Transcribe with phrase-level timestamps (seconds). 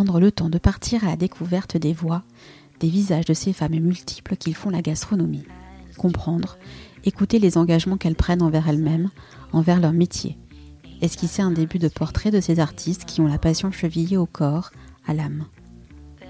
[0.00, 2.22] prendre le temps de partir à la découverte des voix,
[2.80, 5.44] des visages de ces femmes multiples qui font la gastronomie.
[5.98, 6.56] Comprendre,
[7.04, 9.10] écouter les engagements qu'elles prennent envers elles-mêmes,
[9.52, 10.38] envers leur métier.
[11.02, 14.70] Esquisser un début de portrait de ces artistes qui ont la passion chevillée au corps,
[15.06, 15.44] à l'âme.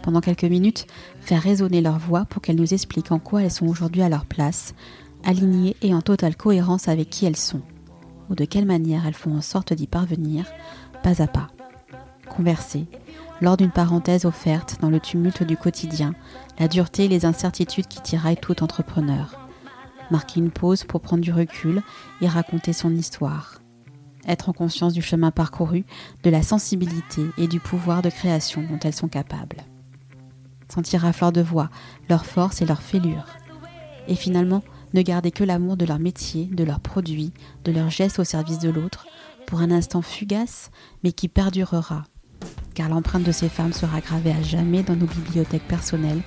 [0.02, 0.88] Pendant quelques minutes,
[1.20, 4.24] faire résonner leur voix pour qu'elles nous expliquent en quoi elles sont aujourd'hui à leur
[4.24, 4.74] place,
[5.22, 7.62] alignées et en totale cohérence avec qui elles sont,
[8.30, 10.46] ou de quelle manière elles font en sorte d'y parvenir,
[11.04, 11.50] pas à pas.
[12.28, 12.86] Converser,
[13.40, 16.14] lors d'une parenthèse offerte dans le tumulte du quotidien,
[16.58, 19.48] la dureté et les incertitudes qui tiraillent tout entrepreneur.
[20.10, 21.82] Marquer une pause pour prendre du recul
[22.20, 23.60] et raconter son histoire.
[24.26, 25.84] Être en conscience du chemin parcouru,
[26.22, 29.64] de la sensibilité et du pouvoir de création dont elles sont capables.
[30.68, 31.70] Sentir à fleur de voix
[32.08, 33.26] leur force et leur fêlure.
[34.08, 37.32] Et finalement, ne garder que l'amour de leur métier, de leurs produits,
[37.64, 39.06] de leurs gestes au service de l'autre,
[39.46, 40.70] pour un instant fugace,
[41.02, 42.04] mais qui perdurera
[42.74, 46.22] car l'empreinte de ces femmes sera gravée à jamais dans nos bibliothèques personnelles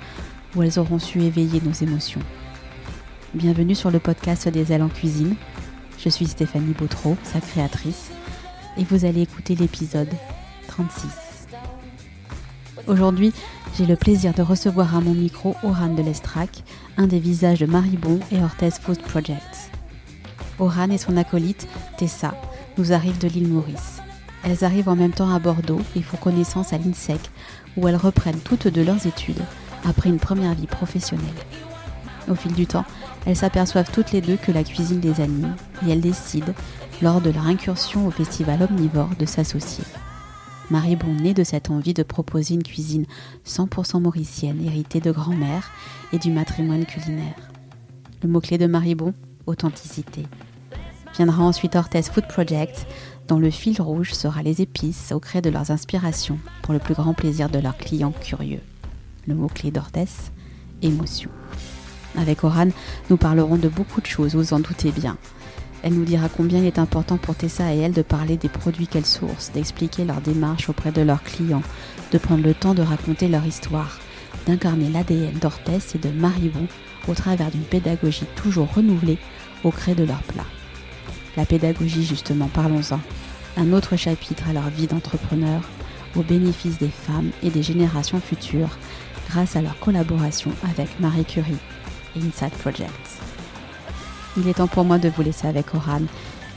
[0.56, 2.22] où elles auront su éveiller nos émotions.
[3.34, 5.36] Bienvenue sur le podcast des ailes en cuisine.
[5.98, 8.12] Je suis Stéphanie Bautreau, sa créatrice,
[8.78, 10.14] et vous allez écouter l'épisode
[10.68, 11.48] 36.
[12.86, 13.34] Aujourd'hui,
[13.76, 16.64] j'ai le plaisir de recevoir à mon micro Oran de l'Estrac,
[16.98, 19.72] un des visages de Maribon et Orthez Food Project.
[20.60, 22.36] Oran et son acolyte, Tessa,
[22.78, 24.03] nous arrivent de l'île Maurice.
[24.44, 27.20] Elles arrivent en même temps à Bordeaux et font connaissance à l'INSEC,
[27.78, 29.42] où elles reprennent toutes de leurs études
[29.86, 31.28] après une première vie professionnelle.
[32.30, 32.86] Au fil du temps,
[33.26, 36.54] elles s'aperçoivent toutes les deux que la cuisine les anime et elles décident,
[37.02, 39.84] lors de leur incursion au festival omnivore, de s'associer.
[40.70, 43.06] Marie Bon naît de cette envie de proposer une cuisine
[43.46, 45.72] 100% mauricienne héritée de grand-mère
[46.14, 47.36] et du matrimoine culinaire.
[48.22, 49.14] Le mot-clé de Marie Bon,
[49.46, 50.26] authenticité.
[51.16, 52.88] Viendra ensuite Orthez Food Project,
[53.28, 56.94] dont le fil rouge sera les épices au gré de leurs inspirations pour le plus
[56.94, 58.62] grand plaisir de leurs clients curieux.
[59.28, 60.10] Le mot-clé d'Orthez,
[60.82, 61.30] émotion.
[62.18, 62.70] Avec Oran,
[63.10, 65.18] nous parlerons de beaucoup de choses, vous en doutez bien.
[65.82, 68.88] Elle nous dira combien il est important pour Tessa et elle de parler des produits
[68.88, 71.64] qu'elles sourcent, d'expliquer leur démarche auprès de leurs clients,
[72.12, 74.00] de prendre le temps de raconter leur histoire,
[74.48, 76.68] d'incarner l'ADN d'Orthez et de Maribon
[77.08, 79.18] au travers d'une pédagogie toujours renouvelée
[79.64, 80.46] au gré de leurs plats.
[81.36, 83.00] La pédagogie, justement, parlons-en.
[83.58, 85.62] Un autre chapitre à leur vie d'entrepreneur,
[86.16, 88.78] au bénéfice des femmes et des générations futures,
[89.30, 91.58] grâce à leur collaboration avec Marie Curie
[92.16, 92.92] et Inside Project.
[94.38, 96.02] Il est temps pour moi de vous laisser avec Oran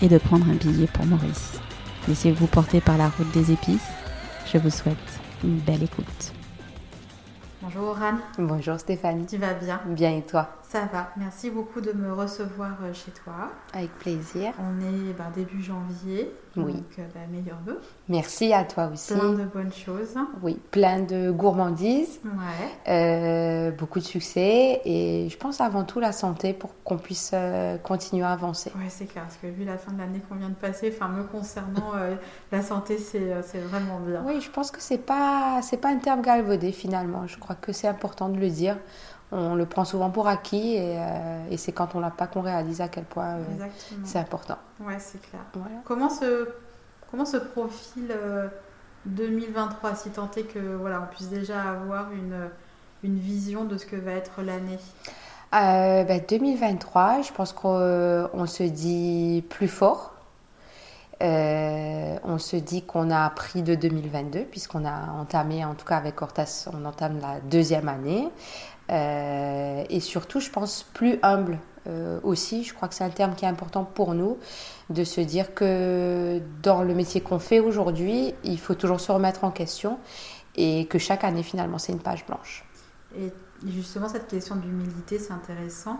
[0.02, 1.58] et de prendre un billet pour Maurice.
[2.08, 3.88] Laissez-vous porter par la route des épices.
[4.52, 4.96] Je vous souhaite
[5.42, 6.32] une belle écoute.
[7.62, 8.18] Bonjour Oran.
[8.38, 9.26] Bonjour Stéphanie.
[9.26, 9.80] Tu vas bien?
[9.86, 10.50] Bien et toi?
[10.68, 11.10] Ça va.
[11.16, 13.52] Merci beaucoup de me recevoir euh, chez toi.
[13.72, 14.52] Avec plaisir.
[14.58, 16.32] On est ben, début janvier.
[16.56, 16.72] Oui.
[16.72, 17.80] Donc, euh, ben, meilleur vœu.
[18.08, 19.14] Merci à toi aussi.
[19.14, 20.16] Plein de bonnes choses.
[20.42, 22.18] Oui, plein de gourmandises.
[22.24, 22.92] Ouais.
[22.92, 27.78] euh, beaucoup de succès et je pense avant tout la santé pour qu'on puisse euh,
[27.78, 28.72] continuer à avancer.
[28.76, 29.22] Ouais, c'est clair.
[29.24, 32.16] Parce que vu la fin de l'année qu'on vient de passer, enfin, me concernant, euh,
[32.52, 34.24] la santé, c'est vraiment bien.
[34.26, 37.28] Oui, je pense que c'est pas c'est pas un terme galvaudé finalement.
[37.28, 38.76] Je crois que c'est important de le dire.
[39.32, 42.42] On le prend souvent pour acquis et, euh, et c'est quand on l'a pas qu'on
[42.42, 43.66] réalise à quel point euh,
[44.04, 44.56] c'est important.
[44.80, 45.40] Ouais, c'est clair.
[45.54, 45.76] Voilà.
[45.84, 46.48] Comment se,
[47.10, 48.48] comment se profile euh,
[49.06, 52.50] 2023, si tant est que voilà, on puisse déjà avoir une,
[53.02, 54.78] une vision de ce que va être l'année?
[55.54, 60.12] Euh, ben, 2023, je pense qu'on euh, on se dit plus fort.
[61.22, 65.96] Euh, on se dit qu'on a appris de 2022, puisqu'on a entamé, en tout cas
[65.96, 68.28] avec Hortas, on entame la deuxième année.
[68.90, 72.64] Euh, et surtout, je pense, plus humble euh, aussi.
[72.64, 74.38] Je crois que c'est un terme qui est important pour nous,
[74.90, 79.44] de se dire que dans le métier qu'on fait aujourd'hui, il faut toujours se remettre
[79.44, 79.98] en question
[80.56, 82.64] et que chaque année, finalement, c'est une page blanche.
[83.18, 83.32] Et
[83.66, 85.98] justement, cette question d'humilité, c'est intéressant.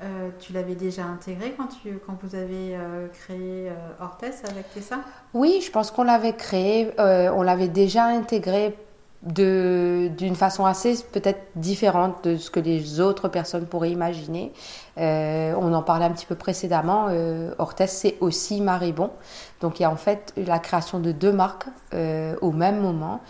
[0.00, 4.72] Euh, tu l'avais déjà intégré quand, tu, quand vous avez euh, créé euh, Hortès avec
[4.72, 5.00] Tessa?
[5.34, 8.76] Oui, je pense qu'on l'avait créé, on l'avait déjà intégré
[9.22, 14.52] d'une façon assez peut-être différente de ce que les autres personnes pourraient imaginer.
[14.96, 17.06] Euh, on en parlait un petit peu précédemment.
[17.10, 17.52] Euh,
[17.86, 19.10] c'est aussi Maribon.
[19.60, 23.20] Donc il y a en fait la création de deux marques euh, au même moment.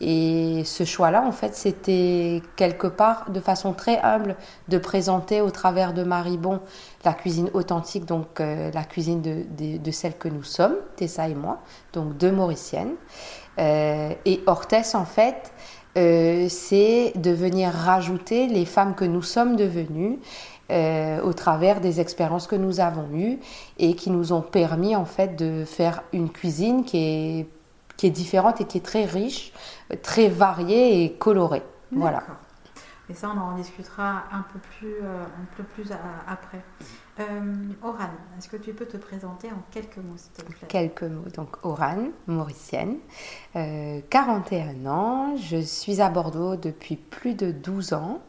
[0.00, 4.36] Et ce choix-là, en fait, c'était quelque part de façon très humble
[4.68, 6.60] de présenter au travers de Maribon
[7.04, 11.28] la cuisine authentique, donc euh, la cuisine de, de, de, celle que nous sommes, Tessa
[11.28, 11.60] et moi,
[11.94, 12.94] donc deux Mauriciennes.
[13.58, 15.52] Euh, et Hortès, en fait,
[15.96, 20.18] euh, c'est de venir rajouter les femmes que nous sommes devenues
[20.70, 23.38] euh, au travers des expériences que nous avons eues
[23.78, 27.48] et qui nous ont permis, en fait, de faire une cuisine qui est
[27.96, 29.54] qui est différente et qui est très riche,
[30.02, 31.62] très variée et colorée.
[31.90, 32.22] Voilà.
[33.08, 35.90] Et ça, on en discutera un peu plus, un peu plus
[36.28, 36.62] après.
[37.18, 37.24] Euh,
[37.82, 40.68] Oran, est-ce que tu peux te présenter en quelques mots, s'il te plaît?
[40.68, 41.28] Quelques mots.
[41.34, 42.98] Donc, Oran, mauricienne,
[43.54, 45.36] 41 euh, ans.
[45.36, 48.20] Je suis à Bordeaux depuis plus de 12 ans.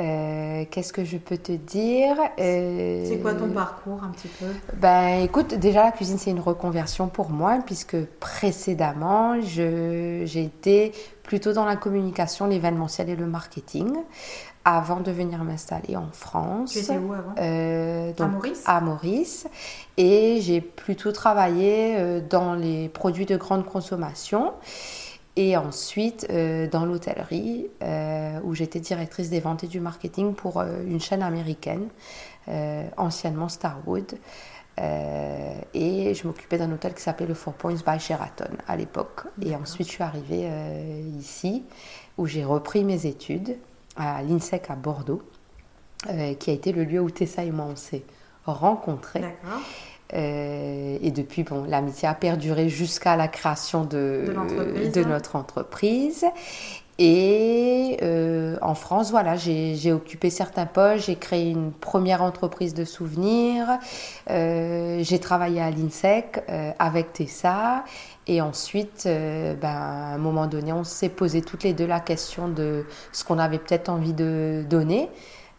[0.00, 2.16] Euh, qu'est-ce que je peux te dire?
[2.38, 4.46] C'est quoi ton parcours un petit peu?
[4.78, 10.92] Ben écoute, déjà la cuisine c'est une reconversion pour moi puisque précédemment j'ai été
[11.22, 13.94] plutôt dans la communication, l'événementiel et le marketing
[14.64, 16.72] avant de venir m'installer en France.
[16.72, 17.34] Tu étais où avant?
[17.38, 18.62] Euh, À Maurice?
[18.66, 19.48] À Maurice.
[19.96, 24.52] Et j'ai plutôt travaillé euh, dans les produits de grande consommation.
[25.34, 27.68] Et ensuite, euh, dans l'hôtellerie,
[28.44, 31.88] où j'étais directrice des ventes et du marketing pour une chaîne américaine,
[32.98, 34.12] anciennement Starwood.
[34.78, 39.22] et je m'occupais d'un hôtel qui s'appelait le Four Points by Sheraton à l'époque.
[39.40, 40.50] Et ensuite, je suis arrivée
[41.18, 41.64] ici,
[42.18, 43.56] où j'ai repris mes études
[43.96, 45.22] à l'INSEC à Bordeaux,
[46.08, 48.04] euh, qui a été le lieu où Tessa et moi on s'est
[48.44, 49.22] rencontrés.
[50.14, 54.34] Euh, et depuis, bon, l'amitié a perduré jusqu'à la création de,
[54.94, 55.08] de, hein.
[55.08, 56.26] notre entreprise.
[56.98, 62.84] Et euh, en France, voilà, j'ai occupé certains postes, j'ai créé une première entreprise de
[62.84, 63.66] souvenirs,
[64.28, 66.42] j'ai travaillé à l'INSEC
[66.78, 67.84] avec Tessa.
[68.26, 72.00] Et ensuite, euh, ben, à un moment donné, on s'est posé toutes les deux la
[72.00, 75.10] question de ce qu'on avait peut-être envie de donner.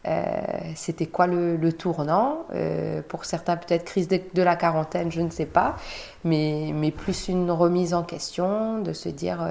[0.06, 0.32] Euh,
[0.76, 2.46] c'était quoi le, tournant?
[2.54, 5.76] Euh, Pour certains, peut-être crise de, la quarantaine, je ne sais pas,
[6.24, 9.46] mais plus une remise en question, de se dire,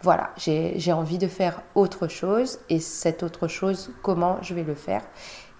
[0.00, 4.74] voilà, j'ai envie de faire autre chose, et cette autre chose, comment je vais le
[4.74, 5.02] faire?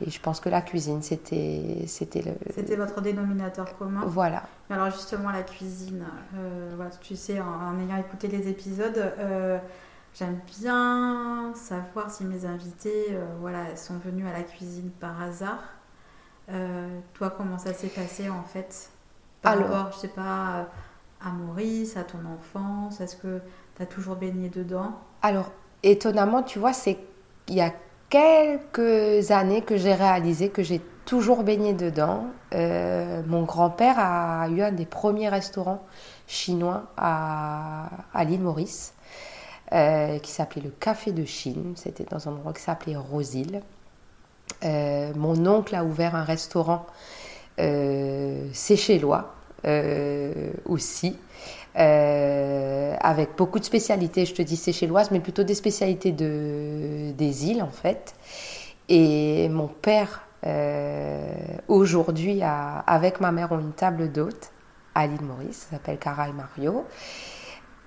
[0.00, 2.32] Et je pense que la cuisine, c'était c'était le.
[2.54, 4.02] C'était votre dénominateur commun.
[4.06, 4.44] Voilà.
[4.70, 6.04] Alors justement la cuisine,
[6.36, 9.58] euh, voilà, tu sais, en, ayant écouté les épisodes, euh,
[10.14, 15.64] j'aime bien savoir si mes invités, euh, voilà, sont venus à la cuisine par hasard.
[17.14, 18.90] toi, comment ça s'est passé en fait?
[19.42, 20.68] Par Alors, rapport, je sais pas,
[21.20, 23.40] à Maurice, à ton enfance, est-ce que
[23.78, 24.92] tu as toujours baigné dedans
[25.22, 25.52] Alors
[25.84, 26.98] étonnamment, tu vois, c'est
[27.46, 27.72] il y a
[28.10, 32.26] quelques années que j'ai réalisé que j'ai toujours baigné dedans.
[32.54, 35.82] Euh, mon grand-père a eu un des premiers restaurants
[36.26, 38.94] chinois à, à l'île Maurice,
[39.72, 41.74] euh, qui s'appelait le Café de Chine.
[41.76, 43.62] C'était dans un endroit qui s'appelait Rosille.
[44.64, 46.86] Euh, mon oncle a ouvert un restaurant
[48.52, 49.34] séchellois
[50.66, 51.16] aussi.
[51.78, 57.46] Euh, avec beaucoup de spécialités, je te dis séchelloises, mais plutôt des spécialités de, des
[57.46, 58.14] îles en fait.
[58.88, 61.32] Et mon père, euh,
[61.68, 64.50] aujourd'hui, avec ma mère, ont une table d'hôte
[64.94, 66.84] à l'île Maurice, ça s'appelle Cara Mario.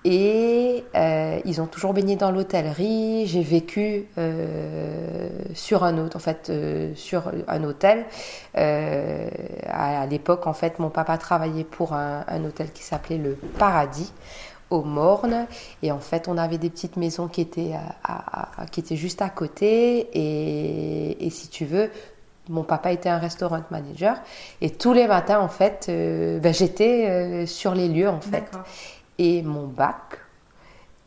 [0.03, 3.27] Et euh, ils ont toujours baigné dans l'hôtellerie.
[3.27, 8.05] J'ai vécu euh, sur un autre, en fait, euh, sur un hôtel.
[8.55, 14.11] à, l'époque, en fait, mon papa travaillait pour un, hôtel qui s'appelait le Paradis
[14.71, 15.45] au Morne.
[15.83, 17.73] Et en fait, on avait des petites maisons qui étaient,
[18.71, 20.09] qui étaient juste à côté.
[20.13, 21.91] Et, si tu veux,
[22.49, 24.17] mon papa était un restaurant manager.
[24.61, 25.85] Et tous les matins, en fait,
[26.41, 28.49] ben, j'étais sur les lieux, en fait.
[29.23, 30.17] Et mon bac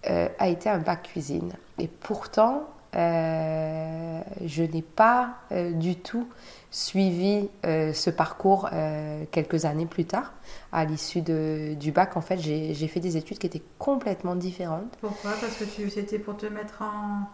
[0.08, 1.52] euh, a été un bac cuisine.
[1.80, 6.28] Et pourtant, euh, je n'ai pas euh, du tout
[6.70, 8.68] suivi ce parcours
[9.30, 10.32] quelques années plus tard.
[10.72, 14.96] À l'issue du bac, en fait, j'ai fait des études qui étaient complètement différentes.
[15.00, 15.32] Pourquoi?
[15.40, 17.28] Parce que c'était pour te mettre en,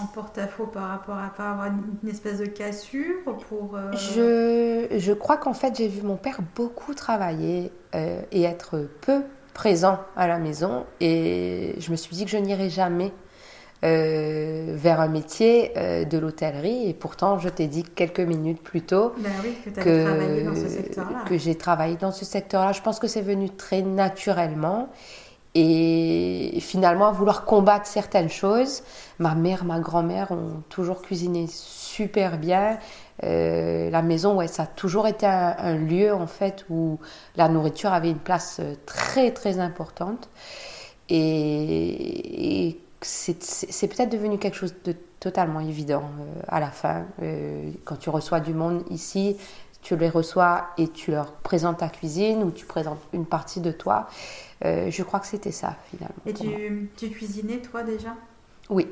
[0.00, 5.36] en porte-à-faux par rapport à pas avoir une, espèce de cassure pour je, je crois
[5.36, 10.84] qu'en fait j'ai vu mon père beaucoup travailler et être peu présent à la maison
[11.00, 13.12] et je me suis dit que je n'irai jamais
[13.82, 18.82] euh, vers un métier euh, de l'hôtellerie et pourtant je t'ai dit quelques minutes plus
[18.82, 19.30] tôt ben
[19.74, 22.72] que, j'ai travaillé dans ce secteur-là.
[22.72, 24.90] Je pense que c'est venu très naturellement
[25.54, 28.82] et finalement à vouloir combattre certaines choses.
[29.18, 32.78] Ma mère, ma grand-mère ont toujours cuisiné super bien
[33.24, 36.98] euh, la maison, ouais, ça a toujours été un, lieu en fait où
[37.36, 40.28] la nourriture avait une place euh, très très importante.
[41.08, 47.06] Et, c'est peut-être devenu quelque chose de totalement évident euh, à la fin.
[47.84, 49.38] quand tu reçois du monde ici,
[49.80, 53.72] tu les reçois et tu leur présentes ta cuisine ou tu présentes une partie de
[53.72, 54.06] toi.
[54.62, 56.22] je crois que c'était ça finalement.
[56.26, 58.14] Et tu, tu, cuisinais toi déjà?
[58.68, 58.86] Oui.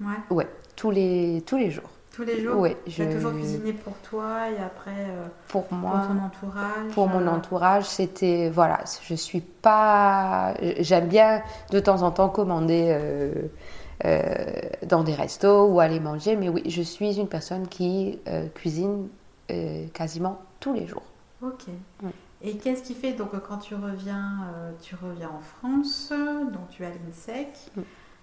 [0.00, 0.36] Ouais.
[0.36, 1.90] Ouais, tous les, tous les jours.
[2.12, 2.76] Tous les jours Oui.
[2.86, 7.08] Tu as toujours cuisiné pour toi et après euh, pour moi, pour ton entourage Pour
[7.08, 12.86] mon euh, entourage, c'était voilà, je suis pas, j'aime bien de temps en temps commander
[12.88, 13.32] euh,
[14.04, 14.34] euh,
[14.86, 18.18] dans des restos ou aller manger, mais oui, je suis une personne qui
[18.54, 19.08] cuisine
[19.92, 21.04] quasiment tous les jours.
[21.42, 21.66] Ok.
[22.40, 26.84] Et qu'est-ce qui fait donc quand tu reviens, euh, tu reviens en France, donc tu
[26.84, 27.48] à l'INSEC.
[27.76, 27.80] Mm.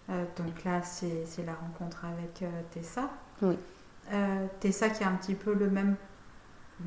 [0.10, 3.10] Euh, donc là, c'est c'est la rencontre avec euh, Tessa.
[3.42, 3.58] Oui.
[4.13, 5.95] Euh, Tessa qui a un petit peu le même,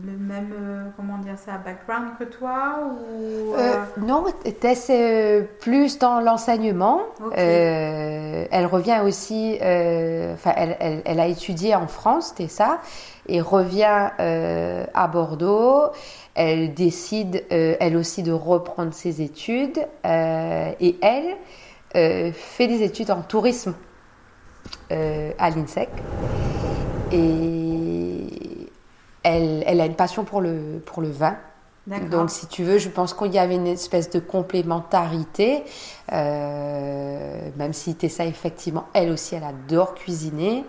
[0.05, 4.25] le même euh, comment dire ça, background que toi ou Euh, non,
[4.61, 7.01] Tess euh, plus dans l'enseignement.
[7.35, 12.79] Elle revient aussi, enfin, elle, elle- elle a étudié en France, Tessa,
[13.27, 14.11] et revient
[14.95, 15.91] à Bordeaux.
[16.35, 19.79] Elle décide, elle aussi, de reprendre ses études.
[20.05, 23.75] et elle fait des études en tourisme
[24.91, 25.89] à l'INSEC.
[27.11, 28.69] Et
[29.23, 31.37] elle, elle a une passion pour le, pour le vin.
[32.11, 35.65] Donc, si tu veux, je pense qu'il y avait une espèce de complémentarité,
[36.13, 40.65] euh, même si Tessa, effectivement, elle aussi, elle adore cuisiner.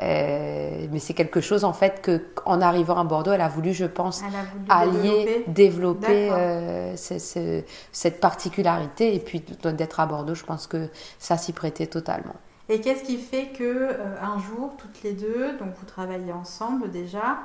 [0.00, 3.72] Euh, mais c'est quelque chose, en fait, que en arrivant à Bordeaux, elle a voulu,
[3.72, 6.28] je pense, voulu allier, développer.
[6.38, 9.14] euh, ce- ce- cette particularité.
[9.14, 12.34] Et puis, d'être à Bordeaux, je pense que ça s'y prêtait totalement.
[12.72, 16.90] Et qu'est-ce qui fait que euh, un jour, toutes les deux, donc vous travaillez ensemble
[16.90, 17.40] déjà,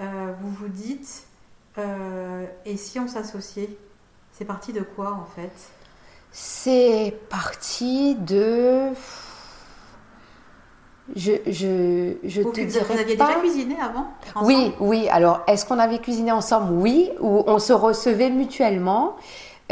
[0.00, 1.24] euh, vous vous dites,
[1.78, 3.70] euh, et si on s'associait
[4.32, 5.50] C'est parti de quoi en fait?
[6.32, 8.92] C'est parti de.
[11.16, 13.26] Je, je, je vous, te vous dirais aviez pas.
[13.26, 14.46] déjà cuisiné avant ensemble?
[14.46, 15.08] Oui, oui.
[15.10, 16.72] Alors, est-ce qu'on avait cuisiné ensemble?
[16.72, 17.10] Oui.
[17.20, 19.16] Ou on se recevait mutuellement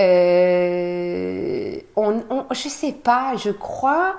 [0.00, 3.36] Euh, on, on- Je sais pas.
[3.36, 4.16] Je crois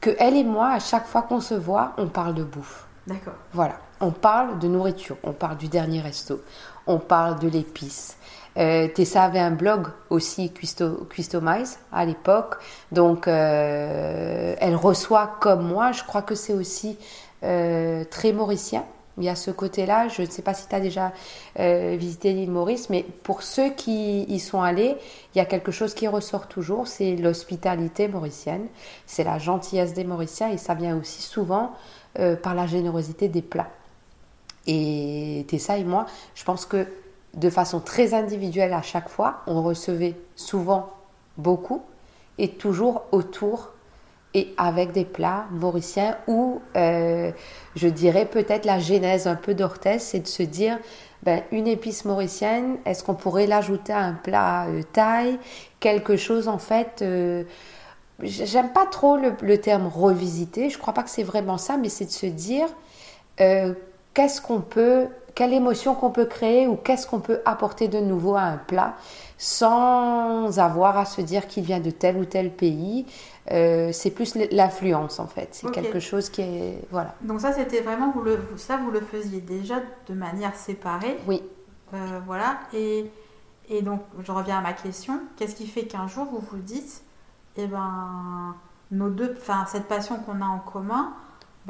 [0.00, 2.86] que elle et moi, à chaque fois qu'on se voit, on parle de bouffe.
[3.06, 3.34] D'accord.
[3.52, 6.40] Voilà, on parle de nourriture, on parle du dernier resto,
[6.86, 8.16] on parle de l'épice.
[8.56, 12.56] Euh, Tessa avait un blog aussi, Cuisto, Cuistomize, à l'époque.
[12.90, 15.92] Donc, euh, elle reçoit comme moi.
[15.92, 16.98] Je crois que c'est aussi
[17.42, 18.84] euh, très mauricien.
[19.18, 20.08] Il y a ce côté-là.
[20.08, 21.12] Je ne sais pas si tu as déjà
[21.58, 24.96] euh, visité l'île Maurice, mais pour ceux qui y sont allés,
[25.34, 28.66] il y a quelque chose qui ressort toujours, c'est l'hospitalité mauricienne,
[29.06, 31.72] c'est la gentillesse des Mauriciens et ça vient aussi souvent
[32.18, 33.70] euh, par la générosité des plats.
[34.66, 36.86] Et Tessa et moi, je pense que
[37.34, 40.90] de façon très individuelle à chaque fois, on recevait souvent
[41.36, 41.82] beaucoup
[42.38, 43.72] et toujours autour
[44.34, 47.32] et avec des plats mauriciens où euh,
[47.76, 50.78] je dirais peut-être la genèse un peu d'Orthez, c'est de se dire
[51.22, 55.36] ben, une épice mauricienne, est-ce qu'on pourrait l'ajouter à un plat euh,
[55.80, 57.02] Quelque chose en fait.
[57.02, 57.44] euh,
[58.22, 61.88] J'aime pas trop le, le terme revisiter, je crois pas que c'est vraiment ça, mais
[61.88, 62.66] c'est de se dire
[63.40, 63.72] euh,
[64.14, 65.06] qu'est-ce qu'on peut,
[65.40, 68.96] quelle émotion qu'on peut créer ou qu'est-ce qu'on peut apporter de nouveau à un plat
[69.38, 73.06] sans avoir à se dire qu'il vient de tel ou tel pays.
[73.50, 75.48] Euh, c'est plus l'influence en fait.
[75.52, 77.14] C'est quelque chose qui est voilà.
[77.22, 79.76] Donc ça, c'était vraiment, vous le, vous- ça, vous le faisiez déjà
[80.08, 81.16] de manière séparée.
[81.26, 81.42] Oui.
[81.94, 82.58] Euh, voilà.
[82.74, 83.10] Et,
[83.70, 85.20] et donc, je reviens à ma question.
[85.38, 87.02] Qu'est-ce qui fait qu'un jour, vous vous dites,
[87.56, 88.54] eh ben,
[88.90, 91.14] nos deux, enfin, cette passion qu'on a en commun,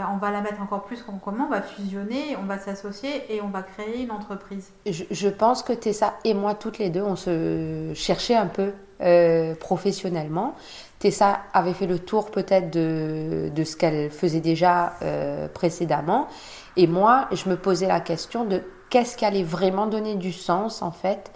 [0.00, 3.22] ben, on va la mettre encore plus en commun, on va fusionner, on va s'associer
[3.28, 4.72] et on va créer une entreprise.
[4.86, 9.54] Je, pense que Tessa et moi, toutes les deux, on se cherchait un peu euh,
[9.56, 10.54] professionnellement.
[11.00, 16.28] Tessa avait fait le tour peut-être de, ce qu'elle faisait déjà euh, précédemment.
[16.78, 20.80] Et moi, je me posais la question de qu'est-ce qui allait vraiment donner du sens,
[20.80, 21.30] en fait,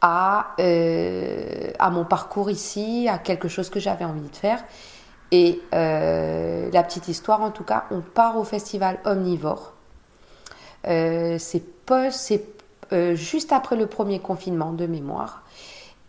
[0.00, 4.64] à, euh, à mon parcours ici, à quelque chose que j'avais envie de faire.
[5.32, 9.72] Et euh, la petite histoire, en tout cas, on part au festival Omnivore.
[10.86, 11.62] Euh, c'est
[12.92, 15.42] euh, juste après le premier confinement de mémoire.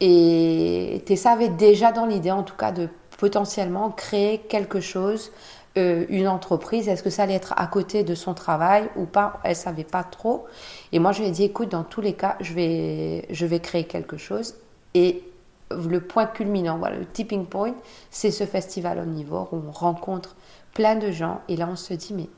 [0.01, 5.31] Et Tessa avait déjà dans l'idée, en tout cas, de potentiellement créer quelque chose,
[5.77, 6.87] une entreprise.
[6.87, 9.39] Est-ce que ça allait être à côté de son travail ou pas?
[9.43, 10.45] Elle savait pas trop.
[10.93, 13.59] Et moi, je lui ai dit, écoute, dans tous les cas, je vais, je vais
[13.59, 14.55] créer quelque chose.
[14.93, 15.23] Et
[15.71, 17.73] le point culminant, voilà, le tipping point,
[18.11, 20.35] c'est ce festival omnivore où on rencontre
[20.73, 21.41] plein de gens.
[21.47, 22.29] Et là, on se dit, mais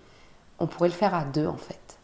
[0.59, 1.97] on pourrait le faire à deux, en fait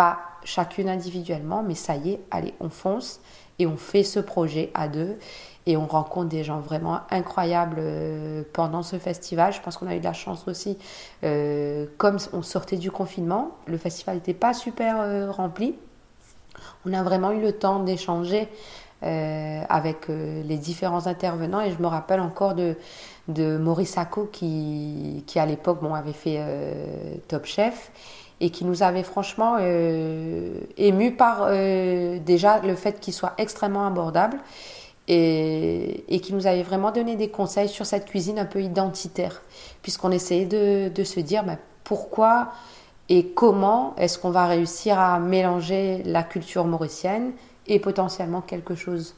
[0.00, 3.20] pas chacune individuellement, mais ça y est, allez, on fonce
[3.58, 5.18] et on fait ce projet à deux
[5.66, 9.52] et on rencontre des gens vraiment incroyables euh, pendant ce festival.
[9.52, 10.78] Je pense qu'on a eu de la chance aussi,
[11.22, 15.74] euh, comme on sortait du confinement, le festival n'était pas super euh, rempli.
[16.86, 18.48] On a vraiment eu le temps d'échanger
[19.02, 21.62] euh, avec euh, les différents intervenants.
[21.62, 22.76] Et je me rappelle encore de,
[23.28, 27.92] de Maurice Sacco qui, qui à l'époque bon, avait fait euh, Top Chef
[28.42, 34.38] et qui nous avait franchement ému par déjà le fait qu'il soit extrêmement abordable
[35.08, 39.42] et, et qui nous avait vraiment donné des conseils sur cette cuisine un peu identitaire,
[39.82, 42.52] puisqu'on essayait de, de, se dire ben, pourquoi
[43.10, 47.32] et comment est-ce qu'on va réussir à mélanger la culture mauricienne
[47.66, 49.14] et potentiellement quelque chose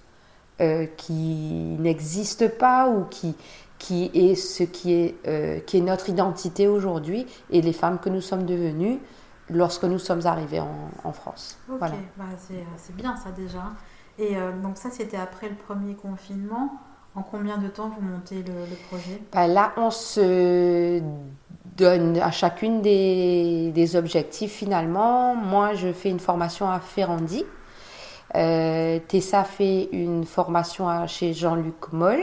[0.61, 3.35] euh, qui n'existe pas ou qui,
[3.79, 8.09] qui est ce qui est, euh, qui est notre identité aujourd'hui et les femmes que
[8.11, 8.99] nous sommes devenues
[9.51, 11.59] lorsque nous sommes arrivés en, en France.
[11.69, 11.97] Ok, Voilà.
[12.17, 13.73] bah, c'est c'est bien ça déjà.
[14.19, 16.73] Et euh, donc ça, c'était après le premier confinement.
[17.15, 19.21] En combien de temps vous montez le, le projet?
[19.33, 21.03] Ben là, on se
[21.77, 25.35] donne à chacune des, des objectifs finalement.
[25.35, 27.45] Moi, je fais une formation à Ferrandi.
[28.35, 32.23] Euh, Tessa fait une formation chez Jean-Luc Moll.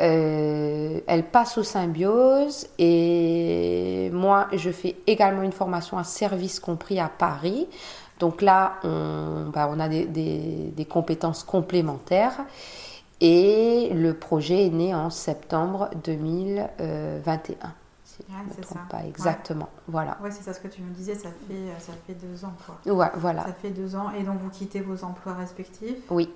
[0.00, 6.98] Euh, elle passe aux symbioses et moi je fais également une formation à service compris
[6.98, 7.68] à Paris.
[8.18, 12.44] Donc là on, bah, a des compétences complémentaires
[13.20, 17.74] et le projet est né en septembre 2021.
[18.28, 18.80] Me c'est ça.
[18.90, 19.68] pas exactement.
[19.88, 20.18] Voilà.
[20.22, 22.52] Ouais, c'est ça ce que tu me disais, ça fait, euh, ça fait deux ans
[22.66, 22.92] quoi.
[22.92, 23.44] Ouais, voilà.
[23.44, 25.96] Ça fait deux ans et donc vous quittez vos emplois respectifs.
[26.10, 26.30] Oui,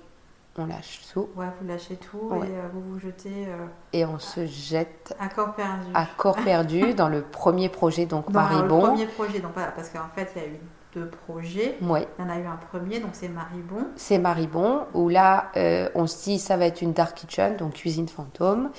[0.57, 2.47] on lâche tout Ouais, vous lâchez tout Ouais.
[2.47, 5.87] et euh, vous vous jetez euh, et on se jette à corps perdu.
[5.93, 8.81] à corps perdu dans le premier projet, donc Dans le Maribon.
[8.81, 10.59] premier projet, donc parce qu'en fait il y a eu
[10.95, 11.77] deux projets.
[11.81, 12.07] Ouais.
[12.17, 13.87] Il y en a eu un premier, donc c'est Maribon.
[13.97, 17.73] c'est Maribon, où là, euh, on se dit ça va être une dark kitchen, donc
[17.73, 18.71] cuisine fantôme.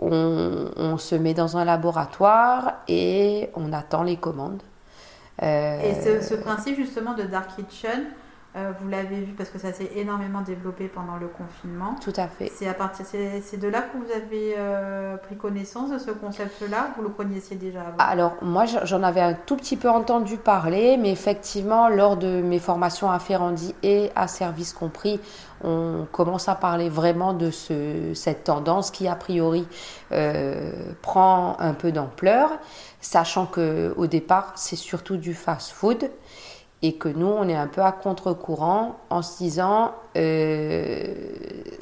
[0.00, 4.62] On, se met dans un laboratoire et on attend les commandes.
[5.42, 8.04] Euh, Et ce principe justement de Dark Kitchen,
[8.58, 11.94] euh, vous l'avez vu parce que ça s'est énormément développé pendant le confinement.
[12.02, 12.50] Tout à fait.
[12.54, 16.88] C'est à partir, c'est de là que vous avez euh, pris connaissance de ce concept-là?
[16.96, 17.96] Vous le connaissiez déjà avant?
[17.98, 22.42] Alors, moi, je- j'en avais un tout petit peu entendu parler, mais effectivement, lors de
[22.42, 25.20] mes formations à Ferrandi et à Service Compris,
[25.64, 29.66] on commence à parler vraiment de ce, cette tendance qui, a priori,
[30.12, 30.70] euh,
[31.02, 32.50] prend un peu d'ampleur,
[33.00, 36.10] sachant que au départ, c'est surtout du fast-food
[36.82, 41.14] et que nous, on est un peu à contre-courant en se disant euh,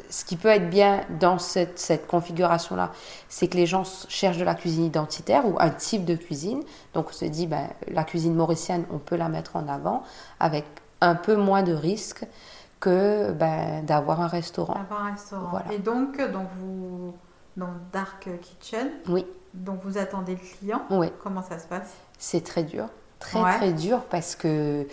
[0.08, 2.92] ce qui peut être bien dans cette, cette configuration-là,
[3.28, 6.62] c'est que les gens cherchent de la cuisine identitaire ou un type de cuisine.
[6.94, 10.02] Donc on se dit, ben, la cuisine mauricienne, on peut la mettre en avant
[10.40, 10.64] avec
[11.02, 12.24] un peu moins de risques
[12.80, 14.74] que ben, d'avoir un restaurant.
[14.80, 15.48] Avoir un restaurant.
[15.50, 15.72] Voilà.
[15.72, 17.14] Et donc, donc vous,
[17.56, 20.82] dans Dark Kitchen, Oui, donc vous attendez le client.
[20.90, 21.92] oui, Comment ça se passe?
[22.18, 22.86] C'est très dur.
[23.18, 23.56] Très, Ouais.
[23.56, 24.86] très dur parce que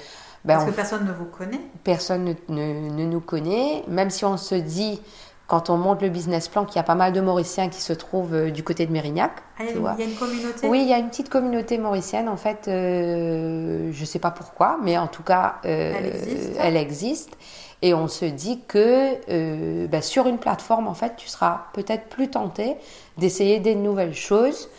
[0.45, 1.59] ben, Parce on- que personne ne vous connaît.
[1.83, 5.01] personne ne, ne- ne nous connaît, même si on se dit,
[5.47, 7.93] quand on monte le business plan, qu'il y a pas mal de Mauriciens qui se
[7.93, 9.31] trouvent euh, du côté de Mérignac.
[9.57, 9.95] Ah, il y a- tu vois.
[9.97, 10.67] il y a une communauté?
[10.67, 14.31] Oui, il y a une petite communauté mauricienne, en fait, euh, je ne sais pas
[14.31, 16.51] pourquoi, mais en tout cas, euh, Elle existe.
[16.59, 17.37] elle existe.
[17.81, 22.07] Et on se dit que euh, bah, sur une plateforme, en fait, tu seras peut-être
[22.07, 22.75] plus tenté
[23.17, 24.69] d'essayer des nouvelles choses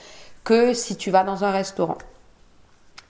[0.43, 1.99] que si tu vas dans un restaurant.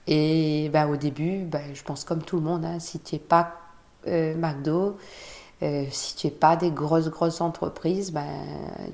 [0.07, 3.19] Et bah, au début, bah, je pense comme tout le monde, hein, si tu n'es
[3.19, 3.53] pas
[4.07, 4.97] euh, McDo,
[5.63, 8.27] euh, si tu n'es pas des grosses, grosses entreprises, ben,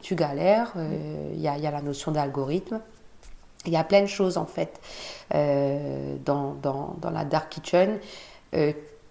[0.02, 0.74] tu galères.
[0.78, 2.80] Euh, Il y, a, y a la notion d'algorithme.
[3.66, 4.80] Il y a plein de choses en fait
[5.36, 8.00] euh, dans, dans, dans la dark kitchen,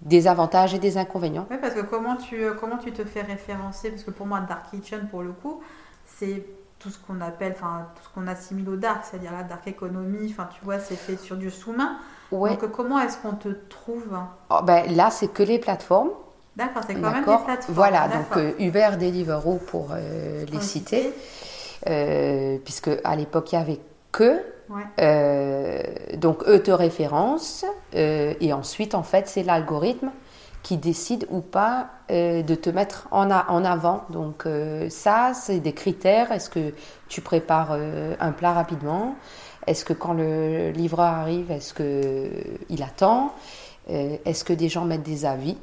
[0.02, 1.46] des avantages et des inconvénients.
[1.50, 3.90] Oui, parce que comment tu, comment tu te fais référencer?
[3.90, 5.60] Parce que pour moi, Dark Kitchen, pour le coup,
[6.06, 6.46] c'est
[6.80, 10.28] tout ce qu'on appelle, enfin, tout ce qu'on assimile au dark, c'est-à-dire la dark economy,
[10.32, 11.98] enfin, tu vois, c'est fait sur du sous-main.
[12.32, 12.50] Ouais.
[12.50, 14.18] Donc, comment est-ce qu'on te trouve
[14.50, 16.10] Oh, ben, là, c'est que les plateformes.
[16.56, 17.74] D'accord, c'est quand même des plateformes.
[17.74, 21.14] Voilà, donc euh, Uber, Deliveroo pour euh, les citer,
[21.88, 23.80] Euh, puisque à l'époque il y avait
[24.12, 24.42] que.
[24.68, 24.82] Ouais.
[25.00, 25.82] Euh,
[26.16, 27.64] donc eux te référencent
[27.94, 30.10] euh, et ensuite en fait c'est l'algorithme
[30.62, 34.04] qui décide ou pas euh, de te mettre en, en avant.
[34.10, 36.32] Donc euh, ça c'est des critères.
[36.32, 36.74] Est-ce que
[37.08, 39.14] tu prépares euh, un plat rapidement?
[39.66, 42.30] Est-ce que quand le livreur arrive, est-ce que
[42.68, 43.32] il attend?
[43.88, 45.56] Est-ce que des gens mettent des avis?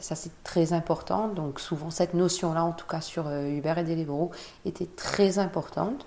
[0.00, 1.28] Ça c'est très important.
[1.28, 4.30] Donc souvent cette notion-là, en tout cas sur Uber et Deliveroo,
[4.66, 6.06] était très importante.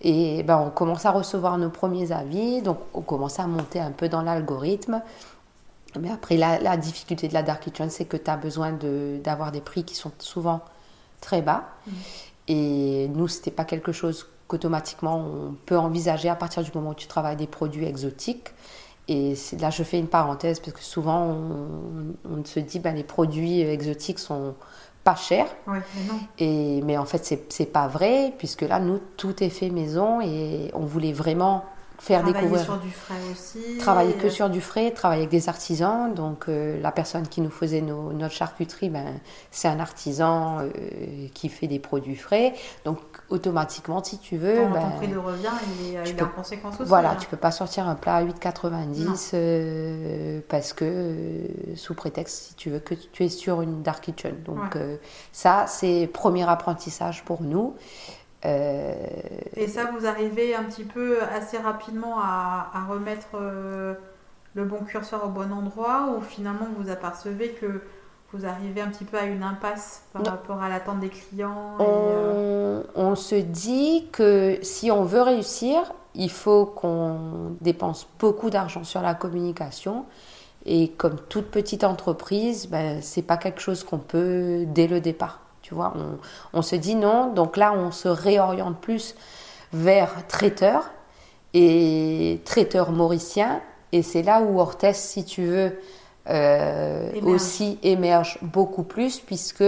[0.00, 3.90] Et ben, on commence à recevoir nos premiers avis, donc on commence à monter un
[3.90, 5.02] peu dans l'algorithme.
[5.98, 9.18] Mais après, la, la difficulté de la Dark Kitchen, c'est que tu as besoin de-
[9.22, 10.60] d'avoir des prix qui sont souvent
[11.20, 11.64] très bas.
[12.48, 16.94] Et nous, c'était pas quelque chose qu'automatiquement on peut envisager à partir du moment où
[16.94, 18.48] tu travailles des produits exotiques.
[19.08, 23.04] Et là, je fais une parenthèse parce que souvent, on, on se dit ben, les
[23.04, 24.54] produits exotiques sont
[25.04, 25.48] pas chers.
[25.66, 25.80] Mais.
[26.38, 30.70] Et, mais en fait, c'est pas vrai, puisque là, nous, tout est fait maison et
[30.74, 31.64] on voulait vraiment
[31.98, 32.64] faire Travailler découvrir.
[32.64, 33.78] sur du frais aussi.
[33.78, 36.14] Travailler que euh, sur du frais, travailler avec des artisans.
[36.14, 40.68] Donc euh, la personne qui nous faisait nos, notre charcuterie, ben, c'est un artisan euh,
[41.34, 42.54] qui fait des produits frais.
[42.84, 42.98] Donc
[43.30, 45.48] automatiquement, si tu veux, Ton, ben, ton prix de revient,
[45.80, 46.88] il est, il est peux- en conséquence aussi.
[46.88, 47.16] voilà, hein.
[47.20, 48.28] tu peux pas sortir un plat à Non.
[48.32, 53.82] 8,90 euh, parce que euh, sous prétexte, si tu veux, que tu es sur une
[53.82, 54.36] dark kitchen.
[54.44, 54.80] Donc Ouais.
[54.80, 54.96] euh,
[55.32, 57.74] ça, c'est premier apprentissage pour nous.
[58.44, 58.94] Euh,
[59.56, 63.94] Et ça, vous arrivez un petit peu assez rapidement à, à remettre euh,
[64.54, 67.82] le bon curseur au bon endroit ou finalement vous apercevez que
[68.32, 70.30] vous arrivez un petit peu à une impasse par Non.
[70.30, 75.22] rapport à l'attente des clients et, euh, on, on se dit que si on veut
[75.22, 80.04] réussir, il faut qu'on dépense beaucoup d'argent sur la communication.
[80.66, 85.40] Et comme toute petite entreprise, ben, c'est pas quelque chose qu'on peut dès le départ.
[85.68, 86.18] Tu vois, on,
[86.58, 87.30] on se dit non.
[87.34, 89.14] Donc là, on se réoriente plus
[89.74, 90.90] vers traiteur
[91.52, 93.60] et traiteur mauricien.
[93.92, 95.78] Et c'est là où Orthès, si tu veux,
[96.30, 97.34] euh, Émerge.
[97.34, 99.64] aussi émerge beaucoup plus, puisque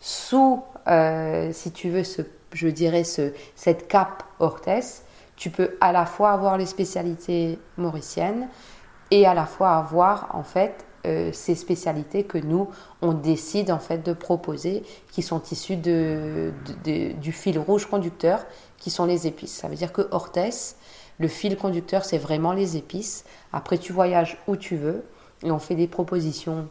[0.00, 2.22] sous, euh, si tu veux, ce,
[2.52, 5.04] je dirais, ce, cette cape Orthès,
[5.36, 8.48] tu peux à la fois avoir les spécialités mauriciennes
[9.12, 12.68] et à la fois avoir, en fait, euh, ces spécialités que nous,
[13.02, 16.52] on décide, en fait, de proposer, qui sont issues de,
[16.84, 18.44] du fil rouge conducteur,
[18.76, 19.52] qui sont les épices.
[19.52, 20.76] Ça veut dire que Orthès,
[21.18, 23.24] le fil conducteur, c'est vraiment les épices.
[23.52, 25.04] Après, tu voyages où tu veux
[25.42, 26.68] et on fait des propositions